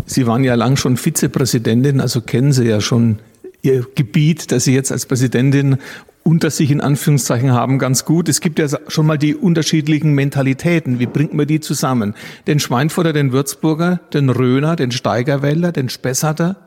[0.05, 3.19] Sie waren ja lang schon Vizepräsidentin, also kennen Sie ja schon
[3.61, 5.77] Ihr Gebiet, das Sie jetzt als Präsidentin
[6.23, 8.29] unter sich in Anführungszeichen haben, ganz gut.
[8.29, 10.99] Es gibt ja schon mal die unterschiedlichen Mentalitäten.
[10.99, 12.13] Wie bringt man die zusammen?
[12.47, 16.57] Den Schweinfurter, den Würzburger, den Röner, den Steigerwälder, den Spessarter,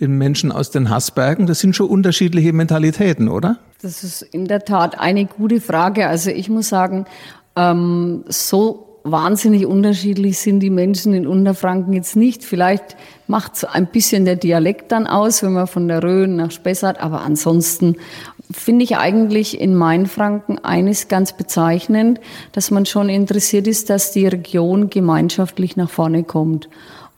[0.00, 1.46] den Menschen aus den Haßbergen.
[1.46, 3.58] Das sind schon unterschiedliche Mentalitäten, oder?
[3.82, 6.08] Das ist in der Tat eine gute Frage.
[6.08, 7.06] Also ich muss sagen,
[7.56, 12.42] ähm, so wahnsinnig unterschiedlich sind die Menschen in Unterfranken jetzt nicht.
[12.42, 16.50] Vielleicht macht so ein bisschen der Dialekt dann aus, wenn man von der Rhön nach
[16.50, 17.96] Spessart, aber ansonsten
[18.50, 22.20] finde ich eigentlich in Mainfranken eines ganz bezeichnend,
[22.52, 26.68] dass man schon interessiert ist, dass die Region gemeinschaftlich nach vorne kommt.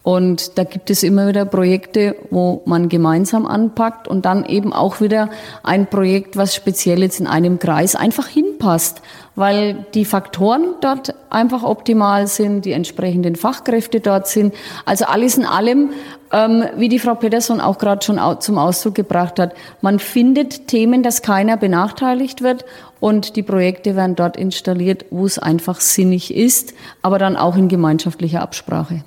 [0.07, 5.01] Und da gibt es immer wieder Projekte, wo man gemeinsam anpackt und dann eben auch
[5.01, 5.31] wieder
[5.65, 9.03] ein Projekt, was speziell jetzt in einem Kreis einfach hinpasst,
[9.35, 14.55] weil die Faktoren dort einfach optimal sind, die entsprechenden Fachkräfte dort sind.
[14.85, 15.91] Also alles in allem,
[16.31, 21.03] ähm, wie die Frau Peterson auch gerade schon zum Ausdruck gebracht hat, man findet Themen,
[21.03, 22.65] dass keiner benachteiligt wird
[23.01, 27.67] und die Projekte werden dort installiert, wo es einfach sinnig ist, aber dann auch in
[27.67, 29.03] gemeinschaftlicher Absprache.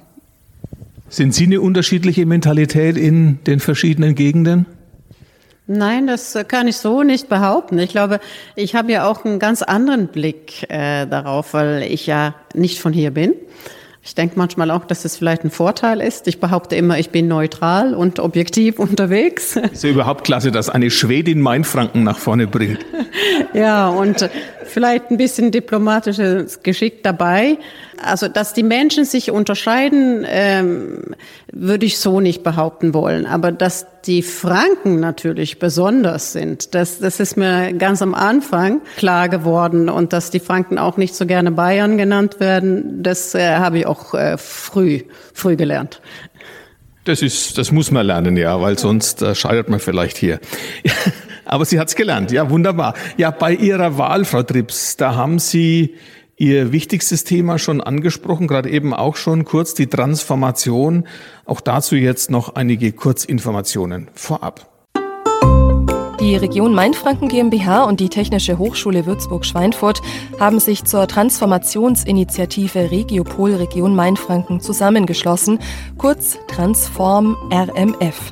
[1.09, 4.65] Sind Sie eine unterschiedliche Mentalität in den verschiedenen Gegenden?
[5.71, 7.77] Nein, das kann ich so nicht behaupten.
[7.77, 8.19] Ich glaube,
[8.55, 12.91] ich habe ja auch einen ganz anderen Blick äh, darauf, weil ich ja nicht von
[12.91, 13.35] hier bin.
[14.01, 16.27] Ich denke manchmal auch, dass es vielleicht ein Vorteil ist.
[16.27, 19.57] Ich behaupte immer, ich bin neutral und objektiv unterwegs.
[19.57, 22.79] Ist ja überhaupt klasse, dass eine Schwedin Mainfranken nach vorne bringt.
[23.53, 24.27] ja, und
[24.63, 27.57] vielleicht ein bisschen diplomatisches Geschick dabei.
[28.03, 31.15] Also, dass die Menschen sich unterscheiden, ähm,
[31.51, 33.25] würde ich so nicht behaupten wollen.
[33.25, 39.29] Aber dass die Franken natürlich besonders sind, das, das ist mir ganz am Anfang klar
[39.29, 39.89] geworden.
[39.89, 43.85] Und dass die Franken auch nicht so gerne Bayern genannt werden, das äh, habe ich
[43.85, 45.01] auch äh, früh,
[45.33, 46.01] früh gelernt.
[47.05, 50.39] Das ist, das muss man lernen, ja, weil sonst äh, scheitert man vielleicht hier.
[51.45, 52.93] Aber sie hat's gelernt, ja, wunderbar.
[53.17, 55.95] Ja, bei Ihrer Wahl, Frau Trips, da haben Sie
[56.41, 61.05] Ihr wichtigstes Thema schon angesprochen, gerade eben auch schon kurz die Transformation.
[61.45, 64.65] Auch dazu jetzt noch einige Kurzinformationen vorab.
[66.21, 70.01] Die Region Mainfranken GmbH und die Technische Hochschule Würzburg-Schweinfurt
[70.39, 75.59] haben sich zur Transformationsinitiative Regiopol Region Mainfranken zusammengeschlossen,
[75.97, 78.31] kurz Transform RMF.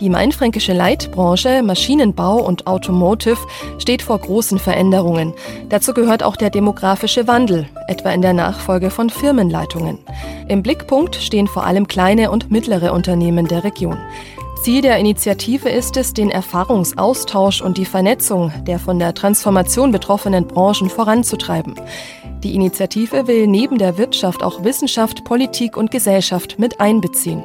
[0.00, 3.36] Die mainfränkische Leitbranche Maschinenbau und Automotive
[3.78, 5.34] steht vor großen Veränderungen.
[5.68, 9.98] Dazu gehört auch der demografische Wandel, etwa in der Nachfolge von Firmenleitungen.
[10.48, 13.98] Im Blickpunkt stehen vor allem kleine und mittlere Unternehmen der Region.
[14.62, 20.46] Ziel der Initiative ist es, den Erfahrungsaustausch und die Vernetzung der von der Transformation betroffenen
[20.46, 21.74] Branchen voranzutreiben.
[22.42, 27.42] Die Initiative will neben der Wirtschaft auch Wissenschaft, Politik und Gesellschaft mit einbeziehen.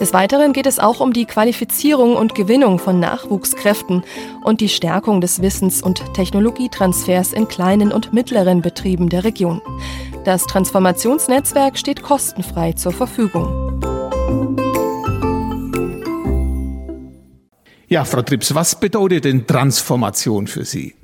[0.00, 4.02] Des Weiteren geht es auch um die Qualifizierung und Gewinnung von Nachwuchskräften
[4.42, 9.60] und die Stärkung des Wissens- und Technologietransfers in kleinen und mittleren Betrieben der Region.
[10.24, 13.80] Das Transformationsnetzwerk steht kostenfrei zur Verfügung.
[17.88, 20.94] Ja, Frau Trips, was bedeutet denn Transformation für Sie?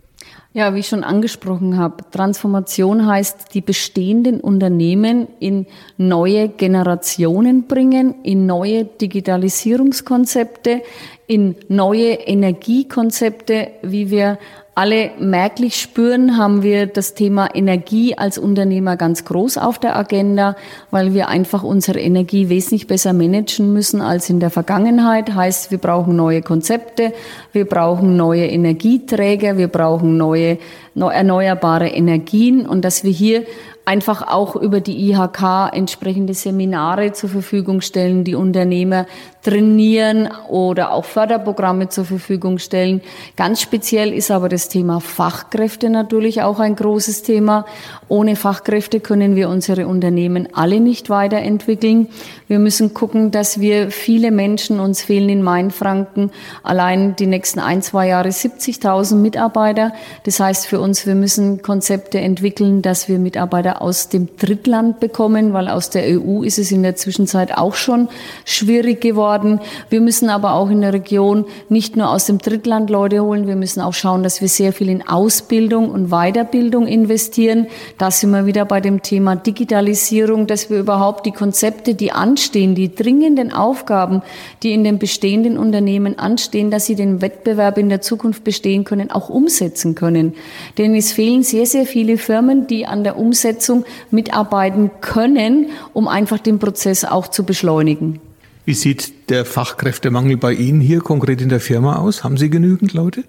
[0.57, 5.67] Ja, wie ich schon angesprochen habe, Transformation heißt, die bestehenden Unternehmen in
[5.99, 10.81] neue Generationen bringen, in neue Digitalisierungskonzepte,
[11.27, 14.39] in neue Energiekonzepte, wie wir
[14.77, 20.55] alle merklich spüren, haben wir das Thema Energie als Unternehmer ganz groß auf der Agenda,
[20.91, 25.35] weil wir einfach unsere Energie wesentlich besser managen müssen als in der Vergangenheit.
[25.35, 27.15] Heißt, wir brauchen neue Konzepte,
[27.53, 30.59] wir brauchen neue Energieträger, wir brauchen neue
[30.95, 33.45] erneuerbare Energien und dass wir hier
[33.87, 39.07] einfach auch über die IHK entsprechende Seminare zur Verfügung stellen, die Unternehmer
[39.45, 43.01] trainieren oder auch Förderprogramme zur Verfügung stellen.
[43.37, 47.65] Ganz speziell ist aber das Thema Fachkräfte natürlich auch ein großes Thema.
[48.09, 52.09] Ohne Fachkräfte können wir unsere Unternehmen alle nicht weiterentwickeln.
[52.49, 56.33] Wir müssen gucken, dass wir viele Menschen, uns fehlen in Mainfranken
[56.65, 59.93] allein die nächsten ein, zwei Jahre 70.000 Mitarbeiter.
[60.25, 65.53] Das heißt für uns, wir müssen Konzepte entwickeln, dass wir Mitarbeiter aus dem Drittland bekommen,
[65.53, 68.09] weil aus der EU ist es in der Zwischenzeit auch schon
[68.45, 69.61] schwierig geworden.
[69.91, 73.57] Wir müssen aber auch in der Region nicht nur aus dem Drittland Leute holen, wir
[73.57, 77.67] müssen auch schauen, dass wir sehr viel in Ausbildung und Weiterbildung investieren.
[77.99, 82.75] Da sind wir wieder bei dem Thema Digitalisierung, dass wir überhaupt die Konzepte, die anstehen,
[82.75, 84.23] die dringenden Aufgaben,
[84.63, 89.11] die in den bestehenden Unternehmen anstehen, dass sie den Wettbewerb in der Zukunft bestehen können,
[89.11, 90.35] auch umsetzen können.
[90.79, 96.09] Denn es fehlen sehr, sehr viele Firmen, die an der Umsetzung Umsetzung mitarbeiten können, um
[96.09, 98.21] einfach den Prozess auch zu beschleunigen.
[98.65, 102.25] Wie sieht der Fachkräftemangel bei Ihnen hier konkret in der Firma aus?
[102.25, 103.25] Haben Sie genügend Leute?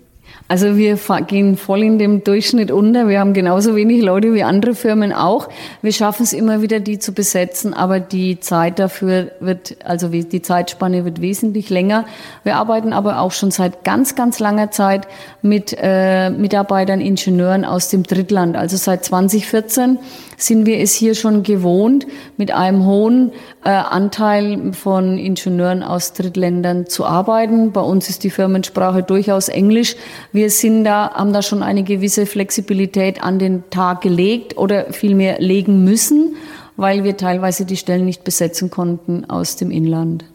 [0.49, 3.09] Also wir gehen voll in dem Durchschnitt unter.
[3.09, 5.49] Wir haben genauso wenig Leute wie andere Firmen auch.
[5.81, 10.41] Wir schaffen es immer wieder, die zu besetzen, aber die Zeit dafür wird, also die
[10.41, 12.05] Zeitspanne wird wesentlich länger.
[12.43, 15.07] Wir arbeiten aber auch schon seit ganz, ganz langer Zeit
[15.41, 18.55] mit äh, Mitarbeitern, Ingenieuren aus dem Drittland.
[18.55, 19.99] Also seit 2014
[20.37, 22.05] sind wir es hier schon gewohnt,
[22.37, 23.31] mit einem hohen
[23.65, 27.71] äh, Anteil von Ingenieuren aus Drittländern zu arbeiten.
[27.71, 29.95] Bei uns ist die Firmensprache durchaus Englisch.
[30.37, 35.39] Wir sind da, haben da schon eine gewisse Flexibilität an den Tag gelegt oder vielmehr
[35.39, 36.35] legen müssen,
[36.75, 40.25] weil wir teilweise die Stellen nicht besetzen konnten aus dem Inland.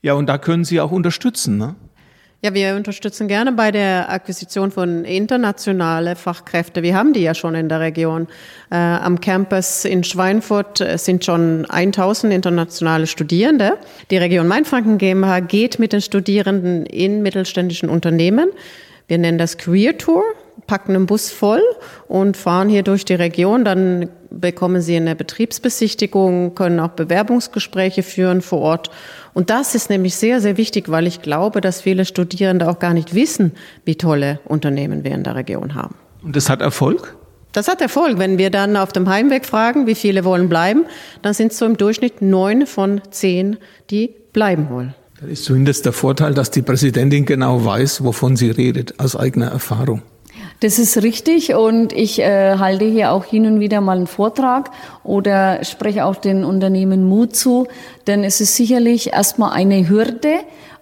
[0.00, 1.74] Ja, und da können Sie auch unterstützen, ne?
[2.40, 6.84] Ja, wir unterstützen gerne bei der Akquisition von internationale Fachkräfte.
[6.84, 8.28] Wir haben die ja schon in der Region.
[8.70, 13.72] Äh, am Campus in Schweinfurt sind schon 1000 internationale Studierende.
[14.12, 18.50] Die Region Mainfranken GmbH geht mit den Studierenden in mittelständischen Unternehmen.
[19.08, 20.22] Wir nennen das Career Tour,
[20.66, 21.62] packen einen Bus voll
[22.08, 23.64] und fahren hier durch die Region.
[23.64, 28.90] Dann bekommen sie eine Betriebsbesichtigung, können auch Bewerbungsgespräche führen vor Ort.
[29.32, 32.92] Und das ist nämlich sehr, sehr wichtig, weil ich glaube, dass viele Studierende auch gar
[32.92, 33.52] nicht wissen,
[33.86, 35.94] wie tolle Unternehmen wir in der Region haben.
[36.22, 37.16] Und das hat Erfolg?
[37.52, 38.18] Das hat Erfolg.
[38.18, 40.84] Wenn wir dann auf dem Heimweg fragen, wie viele wollen bleiben,
[41.22, 43.56] dann sind es so im Durchschnitt neun von zehn,
[43.88, 44.94] die bleiben wollen.
[45.20, 49.48] Da ist zumindest der Vorteil, dass die Präsidentin genau weiß, wovon sie redet, aus eigener
[49.48, 50.02] Erfahrung.
[50.60, 54.70] Das ist richtig und ich äh, halte hier auch hin und wieder mal einen Vortrag
[55.02, 57.66] oder spreche auch den Unternehmen Mut zu,
[58.06, 60.34] denn es ist sicherlich erstmal eine Hürde,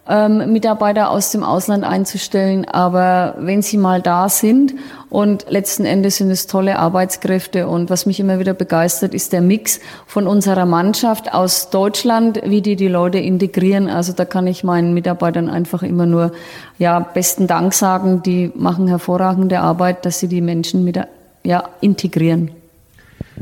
[0.09, 2.65] ähm, Mitarbeiter aus dem Ausland einzustellen.
[2.65, 4.75] Aber wenn sie mal da sind
[5.11, 9.41] und letzten Endes sind es tolle Arbeitskräfte und was mich immer wieder begeistert, ist der
[9.41, 13.89] Mix von unserer Mannschaft aus Deutschland, wie die die Leute integrieren.
[13.89, 16.33] Also da kann ich meinen Mitarbeitern einfach immer nur
[16.79, 18.23] ja besten Dank sagen.
[18.23, 20.99] Die machen hervorragende Arbeit, dass sie die Menschen mit
[21.43, 22.51] ja integrieren.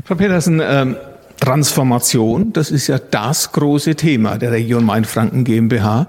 [0.03, 0.95] Frau Petersen, ähm
[1.39, 6.07] Transformation, das ist ja das große Thema der Region Mainfranken GmbH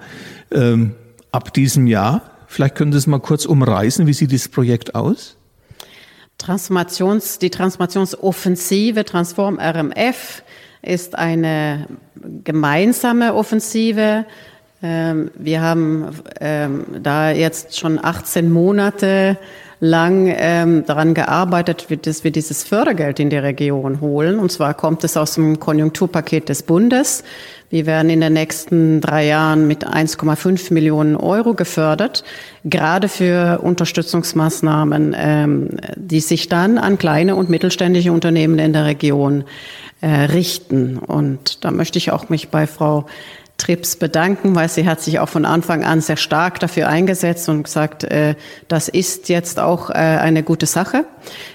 [0.51, 0.95] ähm,
[1.33, 2.23] ab diesem Jahr.
[2.47, 4.07] Vielleicht können Sie es mal kurz umreißen.
[4.07, 5.37] Wie sieht dieses Projekt aus?
[6.39, 10.43] Transformations, die Transformationsoffensive Transform RMF
[10.83, 11.87] ist eine
[12.45, 14.27] gemeinsame Offensive.
[14.83, 16.09] Ähm, wir haben
[16.41, 19.39] ähm, da jetzt schon 18 Monate
[19.81, 24.39] lang ähm, daran gearbeitet, dass wir dieses Fördergeld in die Region holen.
[24.39, 27.25] Und zwar kommt es aus dem Konjunkturpaket des Bundes.
[27.69, 32.25] Wir werden in den nächsten drei Jahren mit 1,5 Millionen Euro gefördert,
[32.65, 39.45] gerade für Unterstützungsmaßnahmen, ähm, die sich dann an kleine und mittelständische Unternehmen in der Region
[40.01, 40.97] äh, richten.
[40.99, 43.07] Und da möchte ich auch mich bei Frau
[43.59, 47.63] Trips bedanken, weil sie hat sich auch von Anfang an sehr stark dafür eingesetzt und
[47.63, 48.35] gesagt, äh,
[48.69, 51.07] das ist jetzt auch äh, eine gute Sache.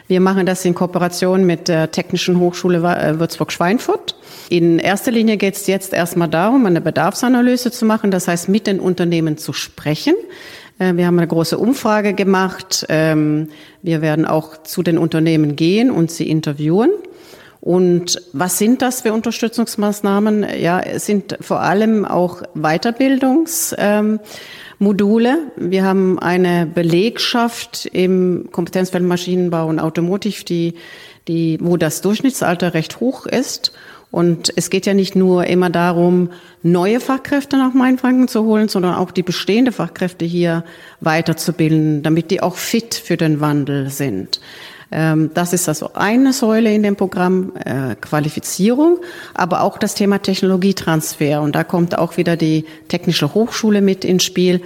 [0.08, 4.16] Wir machen das in Kooperation mit der Technischen Hochschule äh, Würzburg-Schweinfurt.
[4.50, 8.68] In erster Linie geht es jetzt erstmal darum, eine Bedarfsanalyse zu machen, das heißt mit
[8.68, 10.16] den Unternehmen zu sprechen
[10.80, 12.88] wir haben eine große Umfrage gemacht.
[12.90, 13.50] Ähm,
[13.84, 16.90] wir werden auch zu den Unternehmen gehen und sie interviewen.
[17.62, 20.48] Und was sind das für Unterstützungsmaßnahmen?
[20.60, 25.38] Ja, es sind vor allem auch Weiterbildungsmodule.
[25.58, 30.74] Wir haben eine Belegschaft im Kompetenzfeld Maschinenbau und Automotiv, die,
[31.28, 33.74] die, wo das Durchschnittsalter recht hoch ist.
[34.10, 36.32] Und es geht ja nicht nur immer darum,
[36.64, 40.66] neue Fachkräfte nach Mainfranken zu holen, sondern auch die bestehende Fachkräfte hier
[41.00, 44.40] weiterzubilden, damit die auch fit für den Wandel sind.
[44.92, 49.00] Ähm, das ist also eine Säule in dem Programm äh, Qualifizierung,
[49.34, 51.42] aber auch das Thema Technologietransfer.
[51.42, 54.62] Und da kommt auch wieder die Technische Hochschule mit ins Spiel.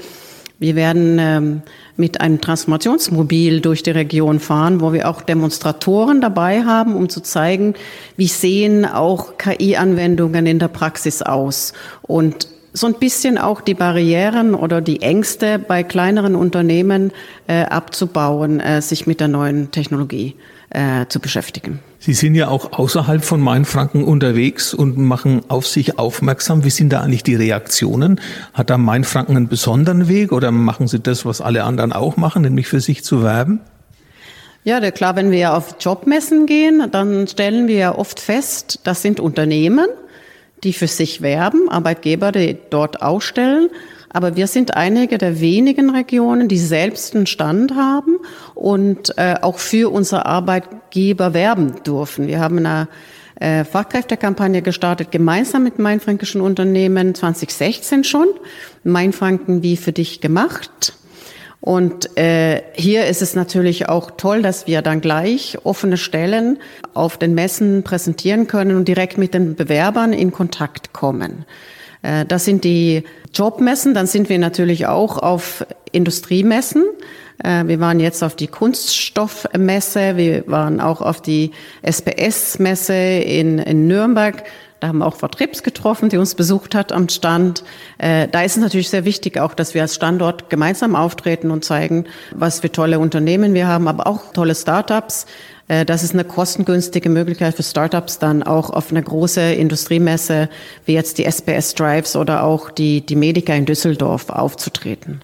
[0.58, 1.62] Wir werden ähm,
[1.98, 7.22] mit einem Transformationsmobil durch die Region fahren, wo wir auch Demonstratoren dabei haben, um zu
[7.22, 7.76] zeigen,
[8.16, 11.74] wie sehen auch KI-Anwendungen in der Praxis aus.
[12.04, 17.12] Und so ein bisschen auch die Barrieren oder die Ängste bei kleineren Unternehmen
[17.48, 20.36] äh, abzubauen, äh, sich mit der neuen Technologie
[20.72, 21.80] äh, zu beschäftigen.
[22.00, 26.64] Sie sind ja auch außerhalb von Mainfranken unterwegs und machen auf sich aufmerksam.
[26.66, 28.20] Wie sind da eigentlich die Reaktionen?
[28.54, 32.42] Hat da Mainfranken einen besonderen Weg oder machen Sie das, was alle anderen auch machen,
[32.42, 33.62] nämlich für sich zu werben?
[34.66, 39.20] Ja, klar, wenn wir auf Jobmessen gehen, dann stellen wir ja oft fest, das sind
[39.20, 39.88] Unternehmen,
[40.66, 43.70] die für sich werben, Arbeitgeber, die dort ausstellen.
[44.10, 48.18] Aber wir sind einige der wenigen Regionen, die selbst einen Stand haben
[48.54, 52.28] und äh, auch für unsere Arbeitgeber werben dürfen.
[52.28, 52.88] Wir haben eine
[53.40, 58.28] äh, Fachkräftekampagne gestartet, gemeinsam mit Mainfränkischen Unternehmen 2016 schon.
[58.84, 60.94] Mainfranken wie für dich gemacht.
[61.66, 66.60] Und äh, hier ist es natürlich auch toll, dass wir dann gleich offene Stellen
[66.94, 71.44] auf den Messen präsentieren können und direkt mit den Bewerbern in Kontakt kommen.
[72.04, 73.96] Äh, das sind die Jobmessen.
[73.96, 76.84] Dann sind wir natürlich auch auf Industriemessen.
[77.44, 80.18] Äh, wir waren jetzt auf die Kunststoffmesse.
[80.18, 81.50] Wir waren auch auf die
[81.82, 84.44] SPS-Messe in, in Nürnberg.
[84.86, 87.64] Da haben wir auch Vertriebs getroffen, die uns besucht hat am Stand.
[87.98, 91.66] Äh, da ist es natürlich sehr wichtig auch, dass wir als Standort gemeinsam auftreten und
[91.66, 95.26] zeigen, was für tolle Unternehmen wir haben, aber auch tolle Startups.
[95.68, 100.50] Äh, das ist eine kostengünstige Möglichkeit für Startups, dann auch auf eine große Industriemesse
[100.86, 105.24] wie jetzt die SPS Drives oder auch die, die Medica in Düsseldorf aufzutreten.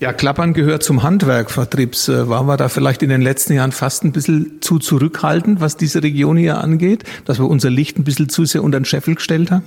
[0.00, 2.08] Ja, Klappern gehört zum Handwerk, Trips.
[2.08, 5.76] Äh, waren wir da vielleicht in den letzten Jahren fast ein bisschen zu zurückhaltend, was
[5.76, 9.16] diese Region hier angeht, dass wir unser Licht ein bisschen zu sehr unter den Scheffel
[9.16, 9.64] gestellt haben?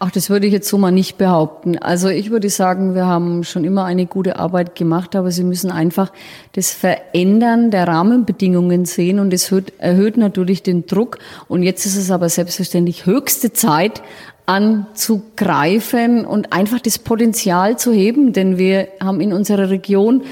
[0.00, 1.78] Ach, das würde ich jetzt so mal nicht behaupten.
[1.78, 5.70] Also ich würde sagen, wir haben schon immer eine gute Arbeit gemacht, aber Sie müssen
[5.70, 6.12] einfach
[6.52, 11.18] das Verändern der Rahmenbedingungen sehen und es erhöht natürlich den Druck.
[11.46, 14.02] Und jetzt ist es aber selbstverständlich höchste Zeit,
[14.46, 20.22] anzugreifen und einfach das Potenzial zu heben, denn wir haben in unserer Region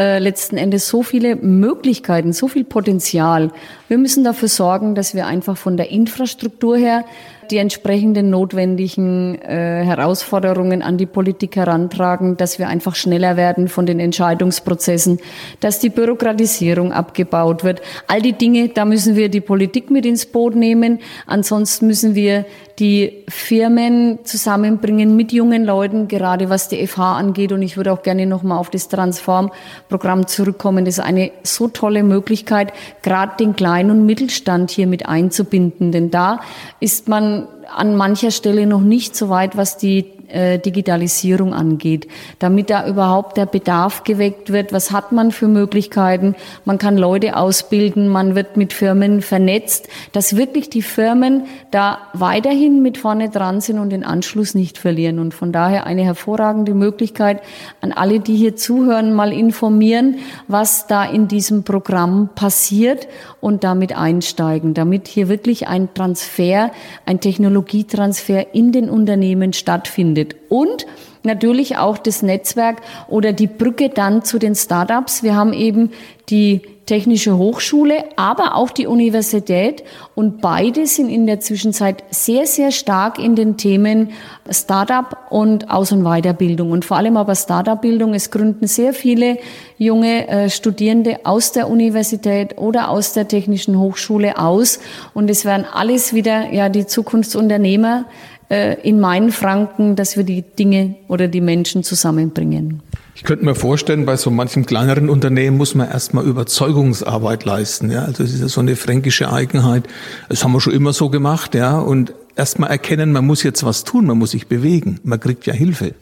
[0.00, 3.50] äh, letzten Endes so viele Möglichkeiten, so viel Potenzial.
[3.88, 7.04] Wir müssen dafür sorgen, dass wir einfach von der Infrastruktur her
[7.50, 13.86] die entsprechenden notwendigen äh, Herausforderungen an die Politik herantragen, dass wir einfach schneller werden von
[13.86, 15.18] den Entscheidungsprozessen,
[15.58, 17.82] dass die Bürokratisierung abgebaut wird.
[18.06, 21.00] All die Dinge, da müssen wir die Politik mit ins Boot nehmen.
[21.26, 22.46] Ansonsten müssen wir
[22.80, 27.52] die Firmen zusammenbringen mit jungen Leuten, gerade was die FH angeht.
[27.52, 30.86] Und ich würde auch gerne nochmal auf das Transform-Programm zurückkommen.
[30.86, 35.92] Das ist eine so tolle Möglichkeit, gerade den Klein- und Mittelstand hier mit einzubinden.
[35.92, 36.40] Denn da
[36.80, 42.06] ist man an mancher Stelle noch nicht so weit, was die äh, Digitalisierung angeht,
[42.38, 44.72] damit da überhaupt der Bedarf geweckt wird.
[44.72, 46.34] Was hat man für Möglichkeiten?
[46.64, 52.82] Man kann Leute ausbilden, man wird mit Firmen vernetzt, dass wirklich die Firmen da weiterhin
[52.82, 55.18] mit vorne dran sind und den Anschluss nicht verlieren.
[55.18, 57.42] Und von daher eine hervorragende Möglichkeit
[57.80, 63.08] an alle, die hier zuhören, mal informieren, was da in diesem Programm passiert
[63.40, 66.70] und damit einsteigen, damit hier wirklich ein Transfer,
[67.06, 70.36] ein Technologietransfer in den Unternehmen stattfindet stattfindet.
[70.48, 70.86] Und
[71.22, 75.22] natürlich auch das Netzwerk oder die Brücke dann zu den Startups.
[75.22, 75.90] Wir haben eben
[76.28, 79.84] die Technische Hochschule, aber auch die Universität.
[80.16, 84.10] Und beide sind in der Zwischenzeit sehr, sehr stark in den Themen
[84.50, 86.72] Startup und Aus- und Weiterbildung.
[86.72, 88.12] Und vor allem aber Startup-Bildung.
[88.12, 89.38] Es gründen sehr viele
[89.78, 94.80] junge äh, Studierende aus der Universität oder aus der Technischen Hochschule aus.
[95.14, 98.06] Und es werden alles wieder, ja, die Zukunftsunternehmer
[98.50, 102.82] äh, in meinen Franken, dass wir die Dinge oder die Menschen zusammenbringen.
[103.14, 107.90] Ich könnte mir vorstellen, bei so manchem kleineren Unternehmen muss man erstmal Überzeugungsarbeit leisten.
[107.90, 109.84] Ja, also das ist ja so eine fränkische Eigenheit.
[110.28, 111.78] Das haben wir schon immer so gemacht, ja.
[111.78, 115.00] Und erstmal erkennen, man muss jetzt was tun, man muss sich bewegen.
[115.04, 115.94] Man kriegt ja Hilfe.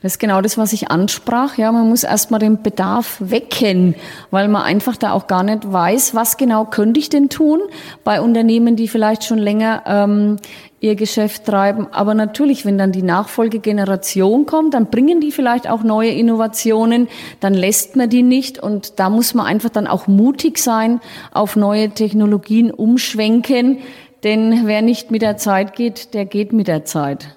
[0.00, 1.58] Das ist genau das, was ich ansprach.
[1.58, 3.96] Ja, man muss erstmal den Bedarf wecken,
[4.30, 7.60] weil man einfach da auch gar nicht weiß, was genau könnte ich denn tun
[8.04, 10.36] bei Unternehmen, die vielleicht schon länger ähm,
[10.80, 11.88] ihr Geschäft treiben.
[11.90, 17.08] Aber natürlich, wenn dann die Nachfolgegeneration kommt, dann bringen die vielleicht auch neue Innovationen,
[17.40, 21.00] dann lässt man die nicht und da muss man einfach dann auch mutig sein,
[21.32, 23.78] auf neue Technologien umschwenken,
[24.22, 27.36] denn wer nicht mit der Zeit geht, der geht mit der Zeit.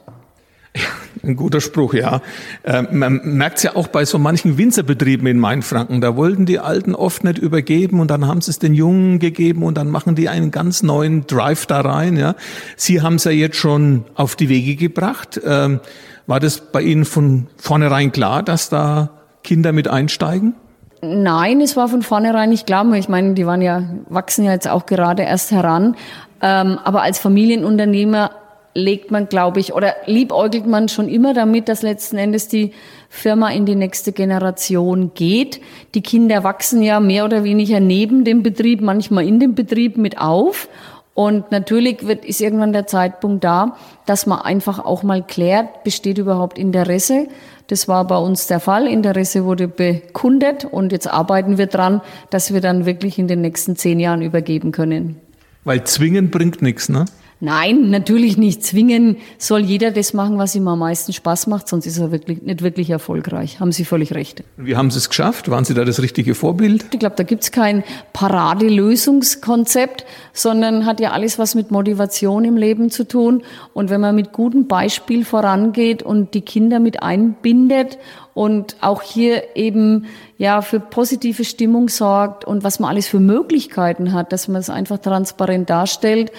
[1.23, 2.21] Ein guter Spruch, ja.
[2.63, 6.01] Äh, man merkt es ja auch bei so manchen Winzerbetrieben in Mainfranken.
[6.01, 9.63] Da wollten die Alten oft nicht übergeben und dann haben sie es den Jungen gegeben
[9.63, 12.17] und dann machen die einen ganz neuen Drive da rein.
[12.17, 12.35] Ja.
[12.75, 15.39] Sie haben es ja jetzt schon auf die Wege gebracht.
[15.45, 15.79] Ähm,
[16.25, 19.09] war das bei Ihnen von vornherein klar, dass da
[19.43, 20.55] Kinder mit einsteigen?
[21.03, 22.91] Nein, es war von vornherein nicht klar.
[22.93, 25.95] Ich meine, die waren ja, wachsen ja jetzt auch gerade erst heran.
[26.41, 28.31] Ähm, aber als Familienunternehmer
[28.73, 32.71] legt man, glaube ich, oder liebäugelt man schon immer damit, dass letzten Endes die
[33.09, 35.61] Firma in die nächste Generation geht.
[35.93, 40.19] Die Kinder wachsen ja mehr oder weniger neben dem Betrieb, manchmal in dem Betrieb mit
[40.19, 40.69] auf.
[41.13, 46.17] Und natürlich wird, ist irgendwann der Zeitpunkt da, dass man einfach auch mal klärt, besteht
[46.17, 47.27] überhaupt Interesse.
[47.67, 48.87] Das war bei uns der Fall.
[48.87, 53.75] Interesse wurde bekundet und jetzt arbeiten wir dran, dass wir dann wirklich in den nächsten
[53.75, 55.17] zehn Jahren übergeben können.
[55.65, 57.05] Weil zwingen bringt nichts, ne?
[57.43, 58.63] Nein, natürlich nicht.
[58.63, 62.43] Zwingen soll jeder das machen, was ihm am meisten Spaß macht, sonst ist er wirklich,
[62.43, 63.59] nicht wirklich erfolgreich.
[63.59, 64.43] Haben Sie völlig recht.
[64.57, 65.49] Wie haben Sie es geschafft?
[65.49, 66.85] Waren Sie da das richtige Vorbild?
[66.93, 67.83] Ich glaube, da gibt's kein
[68.13, 73.41] Paradelösungskonzept, sondern hat ja alles was mit Motivation im Leben zu tun.
[73.73, 77.97] Und wenn man mit gutem Beispiel vorangeht und die Kinder mit einbindet
[78.35, 80.05] und auch hier eben
[80.37, 84.69] ja für positive Stimmung sorgt und was man alles für Möglichkeiten hat, dass man es
[84.69, 86.31] einfach transparent darstellt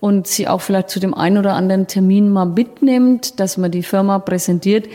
[0.00, 3.82] und sie auch vielleicht zu dem einen oder anderen Termin mal mitnimmt, dass man die
[3.82, 4.88] Firma präsentiert.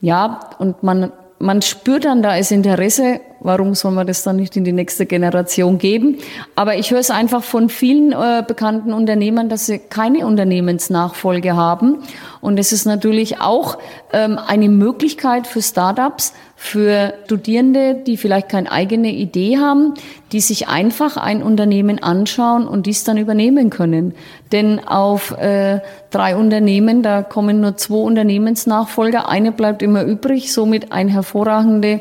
[0.00, 3.20] Ja, und man, man spürt dann, da ist Interesse.
[3.46, 6.18] Warum soll man das dann nicht in die nächste Generation geben?
[6.56, 11.98] Aber ich höre es einfach von vielen äh, bekannten Unternehmern, dass sie keine Unternehmensnachfolge haben.
[12.40, 13.78] Und es ist natürlich auch
[14.12, 19.94] ähm, eine Möglichkeit für Startups, für Studierende, die vielleicht keine eigene Idee haben,
[20.32, 24.14] die sich einfach ein Unternehmen anschauen und dies dann übernehmen können.
[24.52, 25.80] Denn auf äh,
[26.10, 32.00] drei Unternehmen, da kommen nur zwei Unternehmensnachfolger, eine bleibt immer übrig, somit eine hervorragende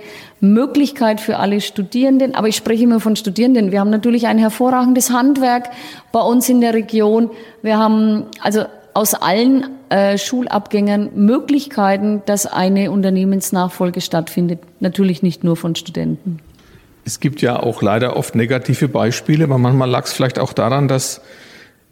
[0.53, 2.35] Möglichkeit für alle Studierenden.
[2.35, 3.71] Aber ich spreche immer von Studierenden.
[3.71, 5.69] Wir haben natürlich ein hervorragendes Handwerk
[6.11, 7.29] bei uns in der Region.
[7.61, 14.59] Wir haben also aus allen äh, Schulabgängern Möglichkeiten, dass eine Unternehmensnachfolge stattfindet.
[14.79, 16.39] Natürlich nicht nur von Studenten.
[17.03, 20.87] Es gibt ja auch leider oft negative Beispiele, aber manchmal lag es vielleicht auch daran,
[20.87, 21.21] dass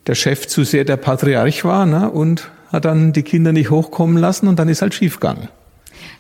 [0.08, 4.18] der Chef zu sehr der Patriarch war ne, und hat dann die Kinder nicht hochkommen
[4.18, 5.49] lassen und dann ist halt schiefgegangen.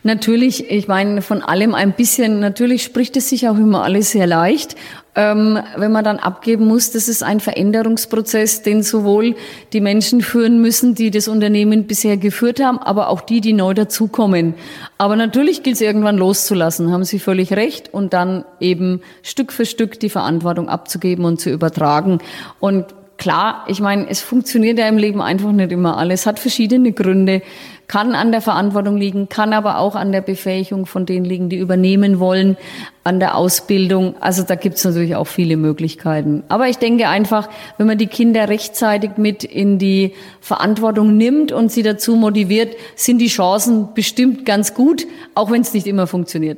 [0.03, 4.27] Natürlich, ich meine, von allem ein bisschen, natürlich spricht es sich auch immer alles sehr
[4.27, 4.75] leicht.
[5.15, 9.35] Ähm, wenn man dann abgeben muss, das ist ein Veränderungsprozess, den sowohl
[9.71, 13.75] die Menschen führen müssen, die das Unternehmen bisher geführt haben, aber auch die, die neu
[13.75, 14.55] dazukommen.
[14.97, 19.65] Aber natürlich gilt es irgendwann loszulassen, haben Sie völlig recht, und dann eben Stück für
[19.65, 22.17] Stück die Verantwortung abzugeben und zu übertragen.
[22.59, 22.85] Und
[23.17, 27.41] klar, ich meine, es funktioniert ja im Leben einfach nicht immer alles, hat verschiedene Gründe,
[27.87, 31.57] kann an der Verantwortung liegen, kann aber auch an der Befähigung von denen liegen, die
[31.57, 32.57] übernehmen wollen,
[33.03, 34.15] an der Ausbildung.
[34.19, 36.43] Also da gibt es natürlich auch viele Möglichkeiten.
[36.47, 41.71] Aber ich denke einfach, wenn man die Kinder rechtzeitig mit in die Verantwortung nimmt und
[41.71, 45.05] sie dazu motiviert, sind die Chancen bestimmt ganz gut,
[45.35, 46.57] auch wenn es nicht immer funktioniert.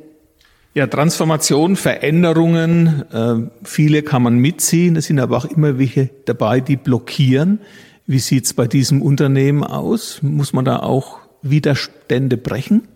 [0.76, 4.96] Ja, Transformation, Veränderungen, äh, viele kann man mitziehen.
[4.96, 7.60] Es sind aber auch immer welche dabei, die blockieren.
[8.06, 10.18] Wie sieht's bei diesem Unternehmen aus?
[10.20, 12.86] Muss man da auch Widerstände brechen?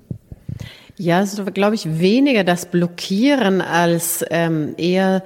[0.98, 5.22] Ja, es ist, glaube ich, weniger das Blockieren als ähm, eher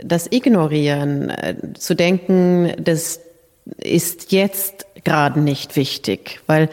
[0.00, 1.30] das Ignorieren.
[1.30, 3.18] Äh, zu denken, das
[3.78, 6.68] ist jetzt gerade nicht wichtig, weil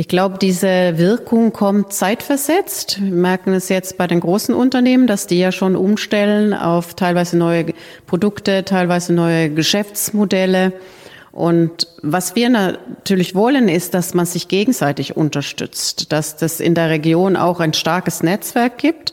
[0.00, 3.02] ich glaube, diese Wirkung kommt zeitversetzt.
[3.02, 7.36] Wir merken es jetzt bei den großen Unternehmen, dass die ja schon umstellen auf teilweise
[7.36, 7.74] neue
[8.06, 10.72] Produkte, teilweise neue Geschäftsmodelle.
[11.32, 16.90] Und was wir natürlich wollen, ist, dass man sich gegenseitig unterstützt, dass das in der
[16.90, 19.12] Region auch ein starkes Netzwerk gibt,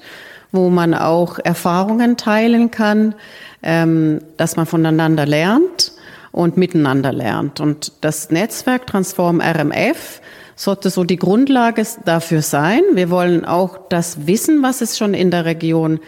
[0.52, 3.16] wo man auch Erfahrungen teilen kann,
[3.64, 5.94] ähm, dass man voneinander lernt
[6.32, 7.60] und miteinander lernt.
[7.60, 10.22] Und das Netzwerk Transform RMF
[10.56, 12.82] sollte so die Grundlage dafür sein.
[12.94, 16.00] Wir wollen auch das Wissen, was es schon in der Region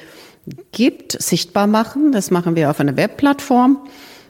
[0.72, 2.12] gibt, sichtbar machen.
[2.12, 3.80] Das machen wir auf einer Webplattform.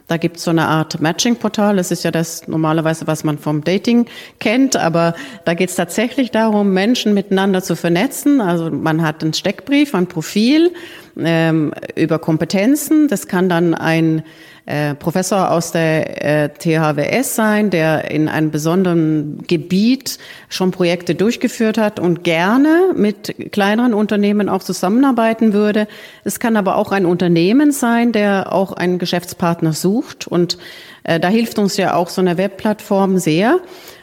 [0.07, 1.75] Da gibt es so eine Art Matching-Portal.
[1.75, 4.05] Das ist ja das normalerweise, was man vom Dating
[4.39, 4.77] kennt.
[4.77, 5.13] Aber
[5.43, 8.39] da geht es tatsächlich darum, Menschen miteinander zu vernetzen.
[8.39, 10.71] Also man hat einen Steckbrief, ein Profil
[11.19, 13.07] ähm, über Kompetenzen.
[13.07, 14.23] Das kann dann ein
[14.67, 21.77] äh, Professor aus der äh, THWS sein, der in einem besonderen Gebiet schon Projekte durchgeführt
[21.77, 25.87] hat und gerne mit kleineren Unternehmen auch zusammenarbeiten würde.
[26.25, 30.27] Es kann aber auch ein Unternehmen sein, der auch einen Geschäftspartner sucht.
[30.27, 30.57] Und
[31.03, 33.59] äh, da hilft uns ja auch so eine Webplattform sehr,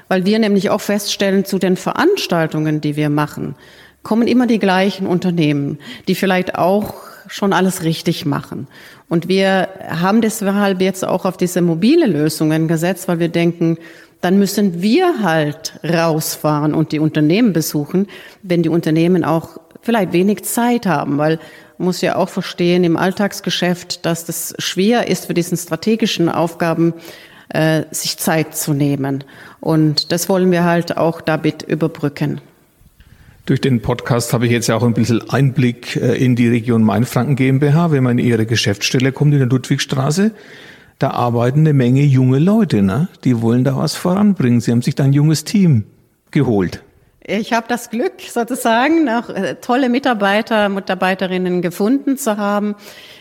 [0.09, 3.55] weil wir nämlich auch feststellen zu den Veranstaltungen, die wir machen,
[4.05, 6.95] kommen immer die gleichen Unternehmen, die vielleicht auch
[7.27, 8.69] schon alles richtig machen.
[9.09, 13.79] Und wir haben deshalb jetzt auch auf diese mobile Lösungen gesetzt, weil wir denken,
[14.21, 18.07] dann müssen wir halt rausfahren und die Unternehmen besuchen,
[18.43, 21.39] wenn die Unternehmen auch vielleicht wenig Zeit haben, weil
[21.77, 26.95] man muss ja auch verstehen im Alltagsgeschäft, dass das schwer ist für diesen strategischen Aufgaben,
[27.51, 29.25] äh, sich Zeit zu nehmen.
[29.61, 32.41] Und das wollen wir halt auch damit überbrücken.
[33.47, 36.83] Durch den Podcast habe ich jetzt ja auch ein bisschen Einblick äh, in die Region
[36.83, 37.91] Mainfranken GmbH.
[37.91, 40.31] Wenn man in ihre Geschäftsstelle kommt in der Ludwigstraße,
[40.99, 43.09] da arbeiten eine Menge junge Leute, ne?
[43.23, 44.63] die wollen da was voranbringen.
[44.63, 45.85] Sie haben sich da ein junges Team
[46.31, 46.83] geholt.
[47.21, 52.75] Ich habe das Glück, sozusagen, noch äh, tolle Mitarbeiter, Mitarbeiterinnen gefunden zu haben.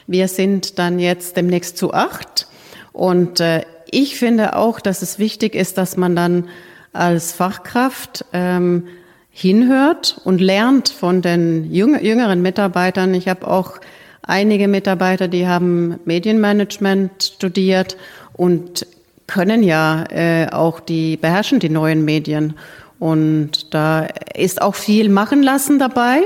[0.08, 2.48] Wir sind dann jetzt demnächst zu acht.
[2.94, 6.48] Und äh, ich finde auch, dass es wichtig ist, dass man dann
[6.94, 8.88] als Fachkraft ähm,
[9.34, 13.14] hinhört und lernt von den jüngeren Mitarbeitern.
[13.16, 13.74] Ich habe auch
[14.22, 17.98] einige Mitarbeiter, die haben Medienmanagement studiert
[18.34, 18.86] und
[19.26, 22.54] können ja äh, auch die beherrschen die neuen Medien
[23.00, 26.22] und da ist auch viel machen lassen dabei.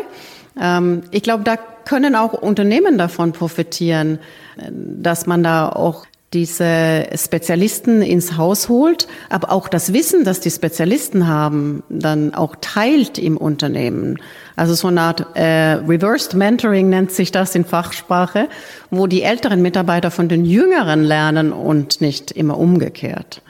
[0.62, 4.20] Ähm, ich glaube, da können auch Unternehmen davon profitieren,
[4.58, 6.06] äh, dass man da auch
[6.38, 12.56] diese Spezialisten ins Haus holt, aber auch das Wissen, das die Spezialisten haben, dann auch
[12.62, 14.20] teilt im Unternehmen.
[14.56, 18.50] Also so eine Art äh, Reversed Mentoring nennt sich das in Fachsprache,
[18.92, 23.42] wo die älteren Mitarbeiter von den jüngeren lernen und nicht immer umgekehrt.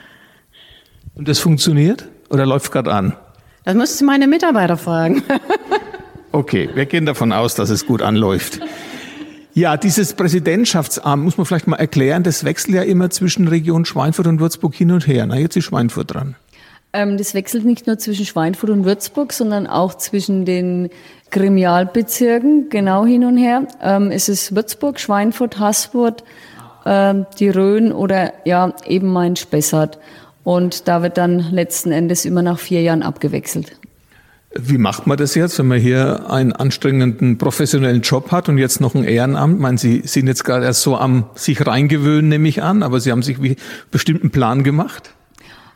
[1.14, 3.14] Und das funktioniert oder läuft gerade an?
[3.64, 5.22] Das müsste meine Mitarbeiter fragen.
[6.32, 8.60] okay, wir gehen davon aus, dass es gut anläuft.
[9.58, 12.22] Ja, dieses Präsidentschaftsamt muss man vielleicht mal erklären.
[12.22, 15.26] Das wechselt ja immer zwischen Region Schweinfurt und Würzburg hin und her.
[15.26, 16.36] Na, jetzt ist Schweinfurt dran.
[16.92, 20.90] Ähm, das wechselt nicht nur zwischen Schweinfurt und Würzburg, sondern auch zwischen den
[21.32, 23.66] Gremialbezirken genau hin und her.
[23.82, 26.22] Ähm, es ist Würzburg, Schweinfurt, Haßfurt,
[26.86, 29.98] ähm, die Rhön oder ja eben Main-Spessart.
[30.44, 33.72] Und da wird dann letzten Endes immer nach vier Jahren abgewechselt.
[34.54, 38.80] Wie macht man das jetzt, wenn man hier einen anstrengenden professionellen Job hat und jetzt
[38.80, 39.56] noch ein Ehrenamt?
[39.56, 42.98] Ich meine, Sie sind jetzt gerade erst so am sich reingewöhnen, nehme ich an, aber
[42.98, 43.56] Sie haben sich wie
[43.90, 45.10] bestimmten Plan gemacht?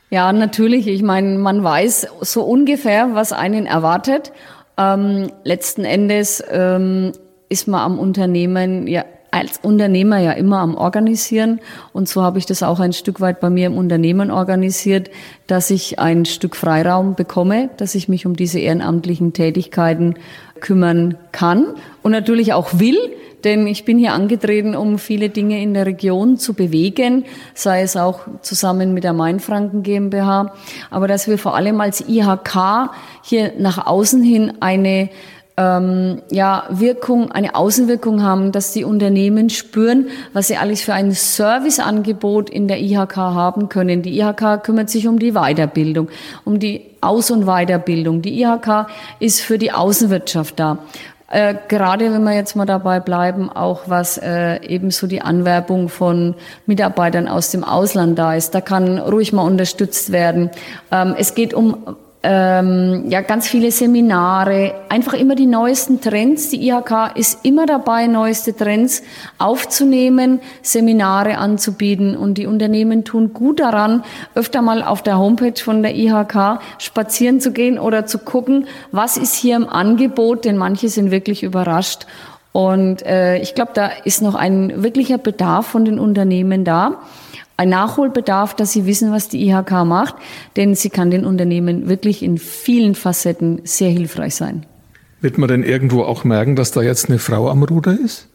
[0.08, 0.88] Ja, natürlich.
[0.88, 4.32] Ich meine, man weiß so ungefähr, was einen erwartet.
[4.78, 7.12] Ähm, letzten Endes ähm,
[7.48, 11.60] ist man am Unternehmen ja als Unternehmer ja immer am Organisieren.
[11.92, 15.10] Und so habe ich das auch ein Stück weit bei mir im Unternehmen organisiert,
[15.46, 20.14] dass ich ein Stück Freiraum bekomme, dass ich mich um diese ehrenamtlichen Tätigkeiten
[20.60, 22.98] kümmern kann und natürlich auch will.
[23.42, 27.24] Denn ich bin hier angetreten, um viele Dinge in der Region zu bewegen,
[27.54, 30.54] sei es auch zusammen mit der Mainfranken GmbH,
[30.90, 32.90] aber dass wir vor allem als IHK
[33.22, 35.08] hier nach außen hin eine
[35.56, 41.12] ähm, ja, Wirkung, eine Außenwirkung haben, dass die Unternehmen spüren, was sie alles für ein
[41.12, 44.02] Serviceangebot in der IHK haben können.
[44.02, 46.08] Die IHK kümmert sich um die Weiterbildung,
[46.44, 48.22] um die Aus- und Weiterbildung.
[48.22, 48.86] Die IHK
[49.20, 50.78] ist für die Außenwirtschaft da.
[51.32, 56.34] Äh, gerade wenn wir jetzt mal dabei bleiben, auch was äh, ebenso die Anwerbung von
[56.66, 60.50] Mitarbeitern aus dem Ausland da ist, da kann ruhig mal unterstützt werden.
[60.90, 66.50] Ähm, es geht um ähm, ja ganz viele Seminare, einfach immer die neuesten Trends.
[66.50, 69.02] Die IHK ist immer dabei, neueste Trends
[69.38, 74.04] aufzunehmen, Seminare anzubieten und die Unternehmen tun gut daran,
[74.34, 79.16] öfter mal auf der Homepage von der IHK spazieren zu gehen oder zu gucken, was
[79.16, 82.06] ist hier im Angebot, denn manche sind wirklich überrascht.
[82.52, 87.00] Und äh, ich glaube, da ist noch ein wirklicher Bedarf von den Unternehmen da
[87.56, 90.16] ein Nachholbedarf, dass sie wissen, was die IHK macht,
[90.56, 94.66] denn sie kann den Unternehmen wirklich in vielen Facetten sehr hilfreich sein.
[95.20, 98.28] Wird man denn irgendwo auch merken, dass da jetzt eine Frau am Ruder ist?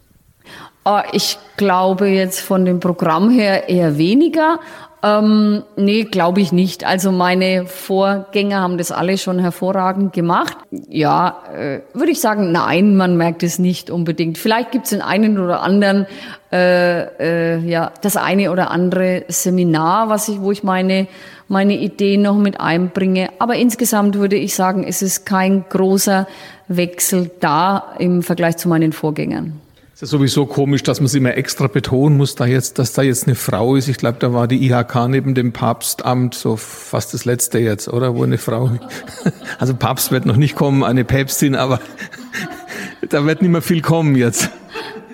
[0.85, 4.61] Oh, ich glaube jetzt von dem Programm her eher weniger.
[5.03, 6.83] Ähm, nee, glaube ich nicht.
[6.83, 10.57] Also meine Vorgänger haben das alle schon hervorragend gemacht.
[10.89, 14.37] Ja, äh, würde ich sagen, nein, man merkt es nicht unbedingt.
[14.37, 16.07] Vielleicht gibt es den einen oder anderen,
[16.51, 21.07] äh, äh, ja, das eine oder andere Seminar, was ich, wo ich meine
[21.47, 23.29] meine Ideen noch mit einbringe.
[23.39, 26.27] Aber insgesamt würde ich sagen, es ist kein großer
[26.67, 29.61] Wechsel da im Vergleich zu meinen Vorgängern.
[29.97, 33.01] Es ist sowieso komisch, dass man es immer extra betonen muss, da jetzt, dass da
[33.01, 33.87] jetzt eine Frau ist.
[33.87, 38.13] Ich glaube, da war die IHK neben dem Papstamt so fast das letzte jetzt, oder?
[38.13, 38.69] Wo eine Frau,
[39.57, 41.81] also Papst wird noch nicht kommen, eine Päpstin, aber
[43.09, 44.51] da wird nicht mehr viel kommen jetzt.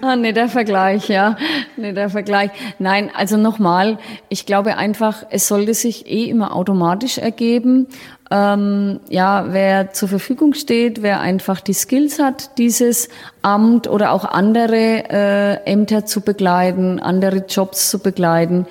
[0.03, 1.37] Ah, nee, der Vergleich, ja.
[1.77, 2.51] Nee, der Vergleich.
[2.77, 3.97] Nein, also nochmal,
[4.27, 7.87] ich glaube einfach, es sollte sich eh immer automatisch ergeben.
[8.29, 13.07] Ähm, ja, wer zur Verfügung steht, wer einfach die Skills hat, dieses
[13.43, 18.65] Amt oder auch andere äh, Ämter zu begleiten, andere Jobs zu begleiten.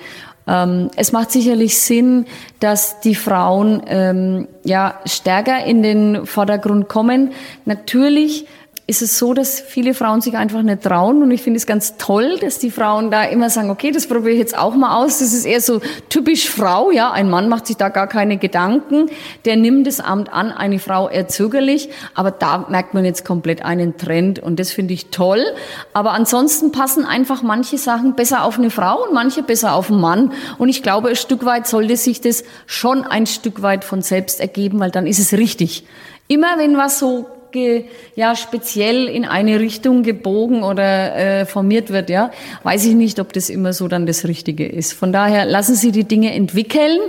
[0.45, 2.27] Ähm, es macht sicherlich Sinn,
[2.59, 7.31] dass die Frauen ähm, ja stärker in den Vordergrund kommen.
[7.65, 8.45] Natürlich
[8.85, 11.23] ist es so, dass viele Frauen sich einfach nicht trauen.
[11.23, 14.31] Und ich finde es ganz toll, dass die Frauen da immer sagen, okay, das probiere
[14.31, 15.19] ich jetzt auch mal aus.
[15.19, 15.79] Das ist eher so
[16.09, 17.09] typisch Frau, ja.
[17.11, 19.09] Ein Mann macht sich da gar keine Gedanken.
[19.45, 21.89] Der nimmt das Amt an, eine Frau eher zögerlich.
[22.13, 24.39] Aber da merkt man jetzt komplett einen Trend.
[24.39, 25.45] Und das finde ich toll.
[25.93, 30.01] Aber ansonsten passen einfach manche Sachen besser auf eine Frau und manche besser auf einen
[30.01, 30.33] Mann.
[30.57, 34.41] Und ich glaube, ein Stück weit sollte sich das schon ein Stück weit von selbst
[34.41, 35.85] ergeben, weil dann ist es richtig.
[36.27, 37.85] Immer wenn was so ge,
[38.15, 42.31] ja speziell in eine Richtung gebogen oder äh, formiert wird, ja,
[42.63, 44.91] weiß ich nicht, ob das immer so dann das Richtige ist.
[44.91, 46.99] Von daher lassen Sie die Dinge entwickeln.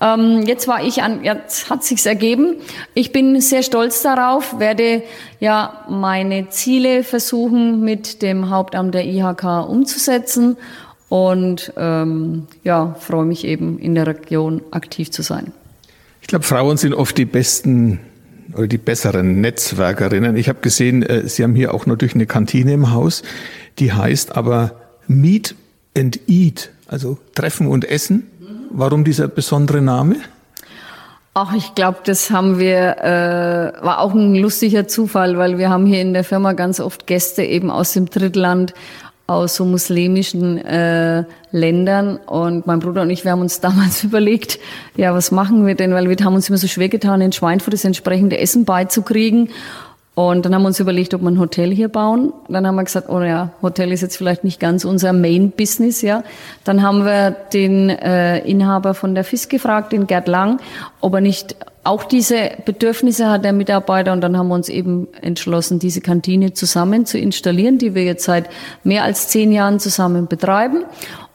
[0.00, 2.56] Ähm, jetzt war ich an, jetzt hat sich's ergeben.
[2.94, 5.02] Ich bin sehr stolz darauf, werde
[5.38, 10.56] ja meine Ziele versuchen mit dem Hauptamt der IHK umzusetzen
[11.08, 15.52] und ähm, ja freue mich eben in der Region aktiv zu sein.
[16.22, 18.00] Ich glaube, Frauen sind oft die besten
[18.54, 20.36] oder die besseren Netzwerkerinnen.
[20.36, 23.22] Ich habe gesehen, äh, Sie haben hier auch natürlich eine Kantine im Haus,
[23.78, 24.72] die heißt aber
[25.06, 25.54] Meet
[25.96, 28.26] and Eat, also Treffen und Essen.
[28.70, 30.16] Warum dieser besondere Name?
[31.34, 35.86] Ach, ich glaube, das haben wir, äh, war auch ein lustiger Zufall, weil wir haben
[35.86, 38.74] hier in der Firma ganz oft Gäste eben aus dem Drittland
[39.30, 42.16] aus so muslimischen äh, Ländern.
[42.16, 44.58] Und mein Bruder und ich, wir haben uns damals überlegt,
[44.96, 45.94] ja, was machen wir denn?
[45.94, 49.50] Weil wir haben uns immer so schwer getan, in Schweinfurt das entsprechende Essen beizukriegen.
[50.14, 52.32] Und dann haben wir uns überlegt, ob wir ein Hotel hier bauen.
[52.48, 56.24] Dann haben wir gesagt, oh ja, Hotel ist jetzt vielleicht nicht ganz unser Main-Business, ja.
[56.64, 60.60] Dann haben wir den äh, Inhaber von der FIS gefragt, den Gerd Lang,
[61.00, 65.08] ob er nicht auch diese Bedürfnisse hat der Mitarbeiter und dann haben wir uns eben
[65.22, 68.50] entschlossen, diese Kantine zusammen zu installieren, die wir jetzt seit
[68.84, 70.84] mehr als zehn Jahren zusammen betreiben.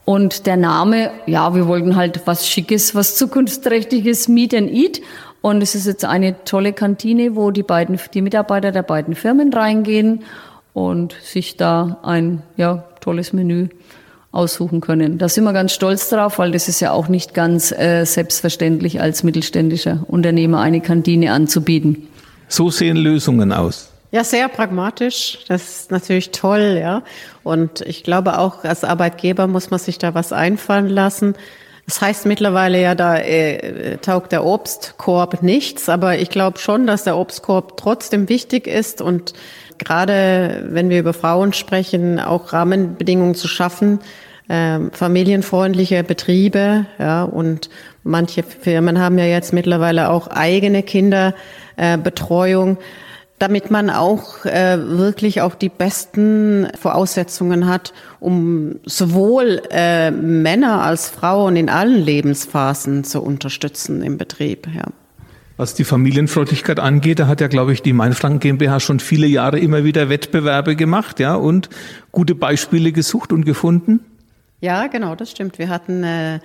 [0.03, 5.01] Und der Name, ja, wir wollten halt was Schickes, was zukunftsträchtiges, Meet and Eat.
[5.45, 9.53] Und es ist jetzt eine tolle Kantine, wo die beiden, die Mitarbeiter der beiden Firmen
[9.53, 10.23] reingehen
[10.73, 13.67] und sich da ein, ja, tolles Menü
[14.31, 15.19] aussuchen können.
[15.19, 18.99] Da sind wir ganz stolz drauf, weil das ist ja auch nicht ganz äh, selbstverständlich
[19.01, 22.07] als mittelständischer Unternehmer eine Kantine anzubieten.
[22.47, 23.91] So sehen Lösungen aus.
[24.09, 25.45] Ja, sehr pragmatisch.
[25.47, 27.03] Das ist natürlich toll, ja.
[27.43, 31.35] Und ich glaube auch als Arbeitgeber muss man sich da was einfallen lassen.
[31.85, 37.03] Das heißt mittlerweile ja, da äh, taugt der Obstkorb nichts, aber ich glaube schon, dass
[37.03, 39.33] der Obstkorb trotzdem wichtig ist und
[39.77, 43.99] gerade wenn wir über Frauen sprechen, auch Rahmenbedingungen zu schaffen,
[44.47, 47.69] äh, familienfreundliche Betriebe, ja, und
[48.03, 52.77] manche Firmen haben ja jetzt mittlerweile auch eigene Kinderbetreuung.
[52.77, 52.81] Äh,
[53.39, 61.09] damit man auch äh, wirklich auch die besten Voraussetzungen hat, um sowohl äh, Männer als
[61.09, 64.67] Frauen in allen Lebensphasen zu unterstützen im Betrieb.
[64.73, 64.85] Ja.
[65.57, 69.59] Was die Familienfreundlichkeit angeht, da hat ja, glaube ich, die Mainfranken GmbH schon viele Jahre
[69.59, 71.69] immer wieder Wettbewerbe gemacht, ja, und
[72.11, 74.01] gute Beispiele gesucht und gefunden.
[74.59, 75.59] Ja, genau, das stimmt.
[75.59, 76.39] Wir hatten äh,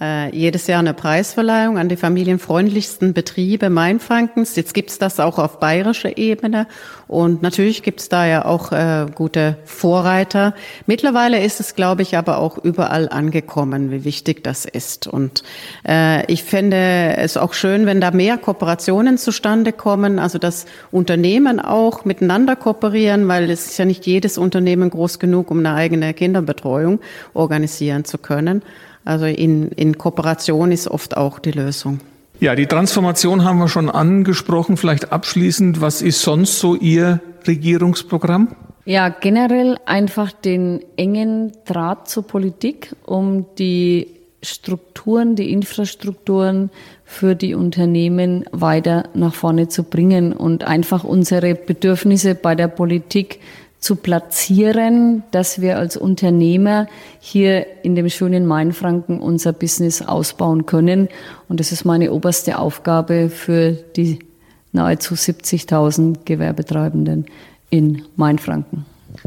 [0.00, 4.56] äh, jedes Jahr eine Preisverleihung an die familienfreundlichsten Betriebe Mainfrankens.
[4.56, 6.66] Jetzt gibt's das auch auf bayerischer Ebene
[7.06, 10.54] und natürlich gibt's da ja auch äh, gute Vorreiter.
[10.86, 15.06] Mittlerweile ist es, glaube ich, aber auch überall angekommen, wie wichtig das ist.
[15.06, 15.44] Und
[15.86, 21.60] äh, ich finde es auch schön, wenn da mehr Kooperationen zustande kommen, also dass Unternehmen
[21.60, 26.14] auch miteinander kooperieren, weil es ist ja nicht jedes Unternehmen groß genug, um eine eigene
[26.14, 26.98] Kinderbetreuung
[27.32, 28.62] organisieren zu können.
[29.04, 32.00] Also in, in Kooperation ist oft auch die Lösung.
[32.40, 34.76] Ja, die Transformation haben wir schon angesprochen.
[34.76, 38.56] Vielleicht abschließend, was ist sonst so Ihr Regierungsprogramm?
[38.86, 44.08] Ja, generell einfach den engen Draht zur Politik, um die
[44.42, 46.70] Strukturen, die Infrastrukturen
[47.04, 53.40] für die Unternehmen weiter nach vorne zu bringen und einfach unsere Bedürfnisse bei der Politik
[53.84, 56.86] zu platzieren, dass wir als Unternehmer
[57.20, 61.10] hier in dem schönen Mainfranken unser Business ausbauen können.
[61.50, 64.20] Und das ist meine oberste Aufgabe für die
[64.72, 67.26] nahezu 70.000 Gewerbetreibenden
[67.68, 68.86] in Mainfranken.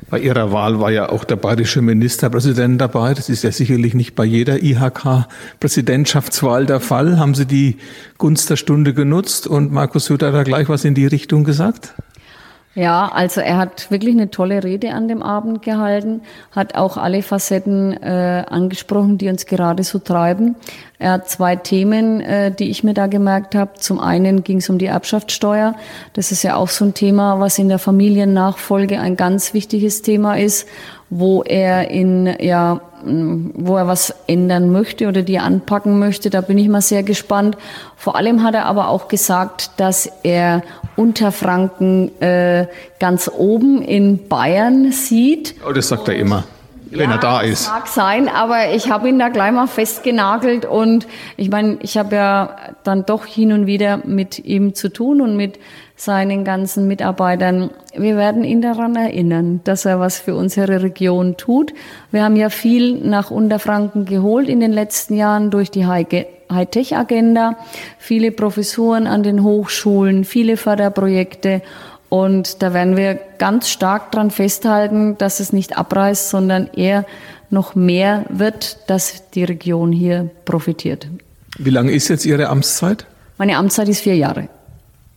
[0.09, 3.13] Bei Ihrer Wahl war ja auch der bayerische Ministerpräsident dabei.
[3.13, 7.19] Das ist ja sicherlich nicht bei jeder IHK-Präsidentschaftswahl der Fall.
[7.19, 7.77] Haben Sie die
[8.17, 11.93] Gunst der Stunde genutzt und Markus Söder da gleich was in die Richtung gesagt?
[12.77, 16.21] Ja, also er hat wirklich eine tolle Rede an dem Abend gehalten,
[16.51, 20.55] hat auch alle Facetten äh, angesprochen, die uns gerade so treiben.
[20.99, 23.71] Er hat zwei Themen, äh, die ich mir da gemerkt habe.
[23.79, 25.73] Zum einen ging es um die Erbschaftssteuer.
[26.13, 30.37] Das ist ja auch so ein Thema, was in der Familiennachfolge ein ganz wichtiges Thema
[30.37, 30.67] ist,
[31.09, 36.29] wo er in ja wo er was ändern möchte oder die anpacken möchte.
[36.29, 37.57] Da bin ich mal sehr gespannt.
[37.95, 40.63] Vor allem hat er aber auch gesagt, dass er
[40.95, 42.65] Unterfranken äh,
[42.99, 45.55] ganz oben in Bayern sieht.
[45.67, 46.43] Oh, das sagt er immer
[46.91, 47.69] wenn ja, er da ist.
[47.69, 52.15] Mag sein, aber ich habe ihn da gleich mal festgenagelt und ich meine, ich habe
[52.15, 55.59] ja dann doch hin und wieder mit ihm zu tun und mit
[55.97, 57.71] seinen ganzen Mitarbeitern.
[57.95, 61.73] Wir werden ihn daran erinnern, dass er was für unsere Region tut.
[62.11, 67.57] Wir haben ja viel nach Unterfranken geholt in den letzten Jahren durch die Hightech-Agenda,
[67.97, 71.63] viele Professuren an den Hochschulen, viele Förderprojekte.
[72.09, 77.05] Und da werden wir ganz stark dran festhalten, dass es nicht abreißt, sondern eher
[77.49, 81.07] noch mehr wird, dass die Region hier profitiert.
[81.57, 83.05] Wie lange ist jetzt Ihre Amtszeit?
[83.37, 84.49] Meine Amtszeit ist vier Jahre.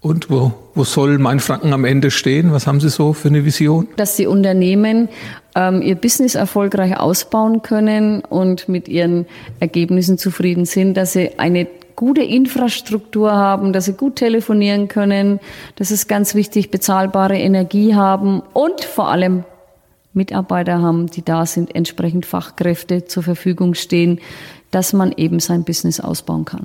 [0.01, 2.53] Und wo, wo soll Mainfranken am Ende stehen?
[2.53, 3.87] Was haben Sie so für eine Vision?
[3.97, 5.11] Dass die Unternehmen
[5.55, 9.27] ähm, ihr Business erfolgreich ausbauen können und mit ihren
[9.59, 11.67] Ergebnissen zufrieden sind, dass sie eine
[12.01, 15.39] gute Infrastruktur haben, dass sie gut telefonieren können,
[15.77, 19.45] das ist ganz wichtig, bezahlbare Energie haben und vor allem
[20.15, 24.19] Mitarbeiter haben, die da sind, entsprechend Fachkräfte zur Verfügung stehen,
[24.71, 26.65] dass man eben sein Business ausbauen kann.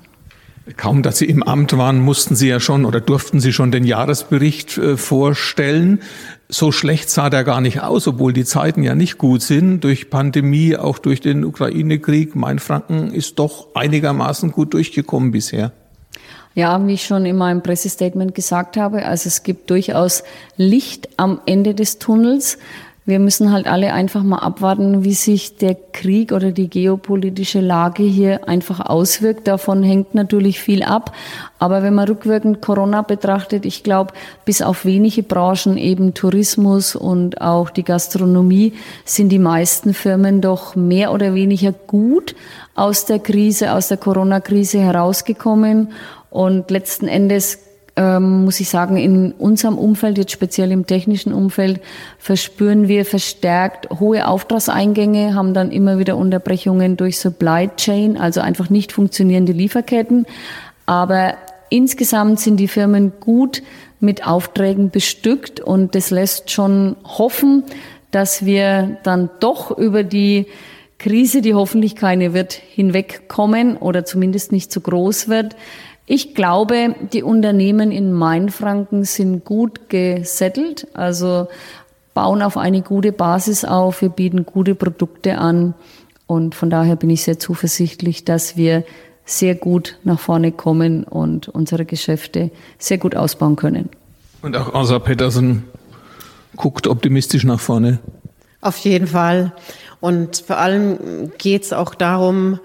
[0.77, 3.83] Kaum, dass Sie im Amt waren, mussten Sie ja schon oder durften Sie schon den
[3.83, 5.99] Jahresbericht äh, vorstellen.
[6.47, 9.83] So schlecht sah der gar nicht aus, obwohl die Zeiten ja nicht gut sind.
[9.83, 12.35] Durch Pandemie, auch durch den Ukraine-Krieg.
[12.35, 15.71] Mainfranken ist doch einigermaßen gut durchgekommen bisher.
[16.53, 20.23] Ja, wie ich schon in meinem Pressestatement gesagt habe, also es gibt durchaus
[20.55, 22.57] Licht am Ende des Tunnels.
[23.07, 28.01] Wir müssen halt alle einfach mal abwarten, wie sich der Krieg oder die geopolitische Lage
[28.01, 29.47] hier einfach auswirkt.
[29.47, 31.15] Davon hängt natürlich viel ab.
[31.59, 37.41] Aber wenn man rückwirkend Corona betrachtet, ich glaube, bis auf wenige Branchen, eben Tourismus und
[37.41, 38.73] auch die Gastronomie,
[39.05, 42.35] sind die meisten Firmen doch mehr oder weniger gut
[42.73, 45.91] aus der Krise, aus der Corona-Krise herausgekommen.
[46.31, 47.59] Und letzten Endes
[47.97, 51.79] ähm, muss ich sagen, in unserem Umfeld, jetzt speziell im technischen Umfeld,
[52.19, 58.69] verspüren wir verstärkt hohe Auftragseingänge, haben dann immer wieder Unterbrechungen durch Supply Chain, also einfach
[58.69, 60.25] nicht funktionierende Lieferketten.
[60.85, 61.35] Aber
[61.69, 63.63] insgesamt sind die Firmen gut
[63.99, 67.63] mit Aufträgen bestückt und das lässt schon hoffen,
[68.11, 70.47] dass wir dann doch über die
[70.99, 75.55] Krise, die hoffentlich keine wird, hinwegkommen oder zumindest nicht zu groß wird.
[76.07, 81.47] Ich glaube, die Unternehmen in Mainfranken sind gut gesettelt, also
[82.13, 85.73] bauen auf eine gute Basis auf, wir bieten gute Produkte an
[86.27, 88.83] und von daher bin ich sehr zuversichtlich, dass wir
[89.25, 93.89] sehr gut nach vorne kommen und unsere Geschäfte sehr gut ausbauen können.
[94.43, 95.63] Und auch Asa Petersen
[96.55, 97.99] guckt optimistisch nach vorne.
[98.61, 99.53] Auf jeden Fall.
[99.99, 102.59] Und vor allem geht es auch darum,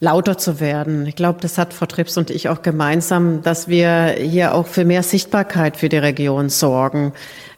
[0.00, 1.06] lauter zu werden.
[1.06, 4.84] Ich glaube, das hat Frau Trips und ich auch gemeinsam, dass wir hier auch für
[4.84, 7.12] mehr Sichtbarkeit für die Region sorgen.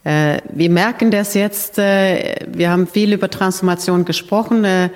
[0.05, 4.65] Äh, wir merken das jetzt, äh, wir haben viel über Transformation gesprochen.
[4.65, 4.91] Äh,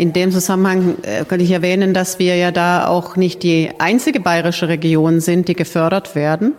[0.00, 0.96] in dem Zusammenhang
[1.28, 5.54] kann ich erwähnen, dass wir ja da auch nicht die einzige bayerische Region sind, die
[5.54, 6.54] gefördert werden.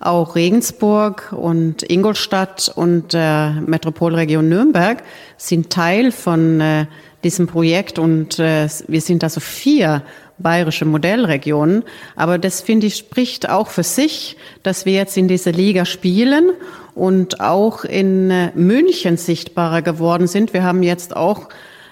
[0.00, 5.02] Auch Regensburg und Ingolstadt und äh, Metropolregion Nürnberg
[5.36, 6.86] sind Teil von äh,
[7.26, 10.02] diesem Projekt und äh, wir sind also vier
[10.38, 11.82] bayerische Modellregionen.
[12.14, 16.50] Aber das finde ich spricht auch für sich, dass wir jetzt in dieser Liga spielen
[16.94, 20.52] und auch in äh, München sichtbarer geworden sind.
[20.52, 21.48] Wir haben jetzt auch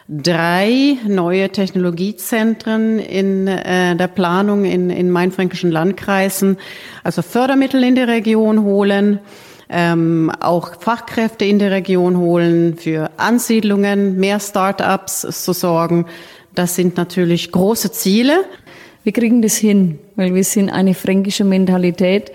[0.09, 6.59] drei neue Technologiezentren in äh, der Planung in, in mainfränkischen Landkreisen,
[7.03, 9.19] also Fördermittel in die Region holen.
[9.77, 16.07] Ähm, auch Fachkräfte in die Region holen, für Ansiedlungen, mehr Start-ups zu sorgen.
[16.55, 18.45] Das sind natürlich große Ziele.
[19.03, 22.31] Wir kriegen das hin, weil wir sind eine fränkische Mentalität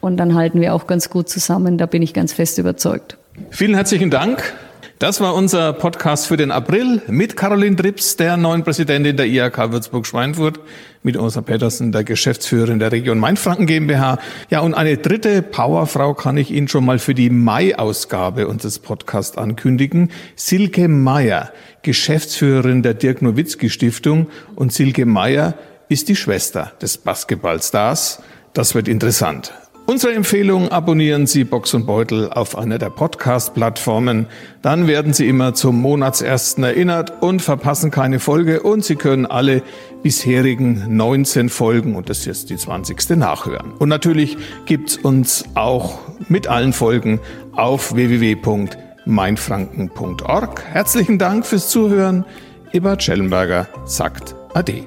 [0.00, 1.78] und dann halten wir auch ganz gut zusammen.
[1.78, 3.16] Da bin ich ganz fest überzeugt.
[3.50, 4.52] Vielen herzlichen Dank.
[5.00, 9.72] Das war unser Podcast für den April mit Caroline Drips, der neuen Präsidentin der IHK
[9.72, 10.60] Würzburg-Schweinfurt,
[11.02, 14.18] mit Osa Petersen, der Geschäftsführerin der Region Mainfranken GmbH.
[14.50, 19.38] Ja, und eine dritte Powerfrau kann ich Ihnen schon mal für die Mai-Ausgabe unseres Podcasts
[19.38, 20.10] ankündigen.
[20.36, 24.26] Silke Meyer, Geschäftsführerin der Dirk Nowitzki Stiftung.
[24.54, 25.54] Und Silke Meyer
[25.88, 28.22] ist die Schwester des Basketballstars.
[28.52, 29.54] Das wird interessant.
[29.90, 34.26] Unsere Empfehlung, abonnieren Sie Box und Beutel auf einer der Podcast-Plattformen.
[34.62, 39.64] Dann werden Sie immer zum Monatsersten erinnert und verpassen keine Folge und Sie können alle
[40.04, 43.16] bisherigen 19 Folgen, und das ist jetzt die 20.
[43.16, 43.72] nachhören.
[43.80, 47.18] Und natürlich gibt's uns auch mit allen Folgen
[47.50, 50.64] auf www.mainfranken.org.
[50.66, 52.24] Herzlichen Dank fürs Zuhören.
[52.70, 54.86] Ebert Schellenberger sagt Ade.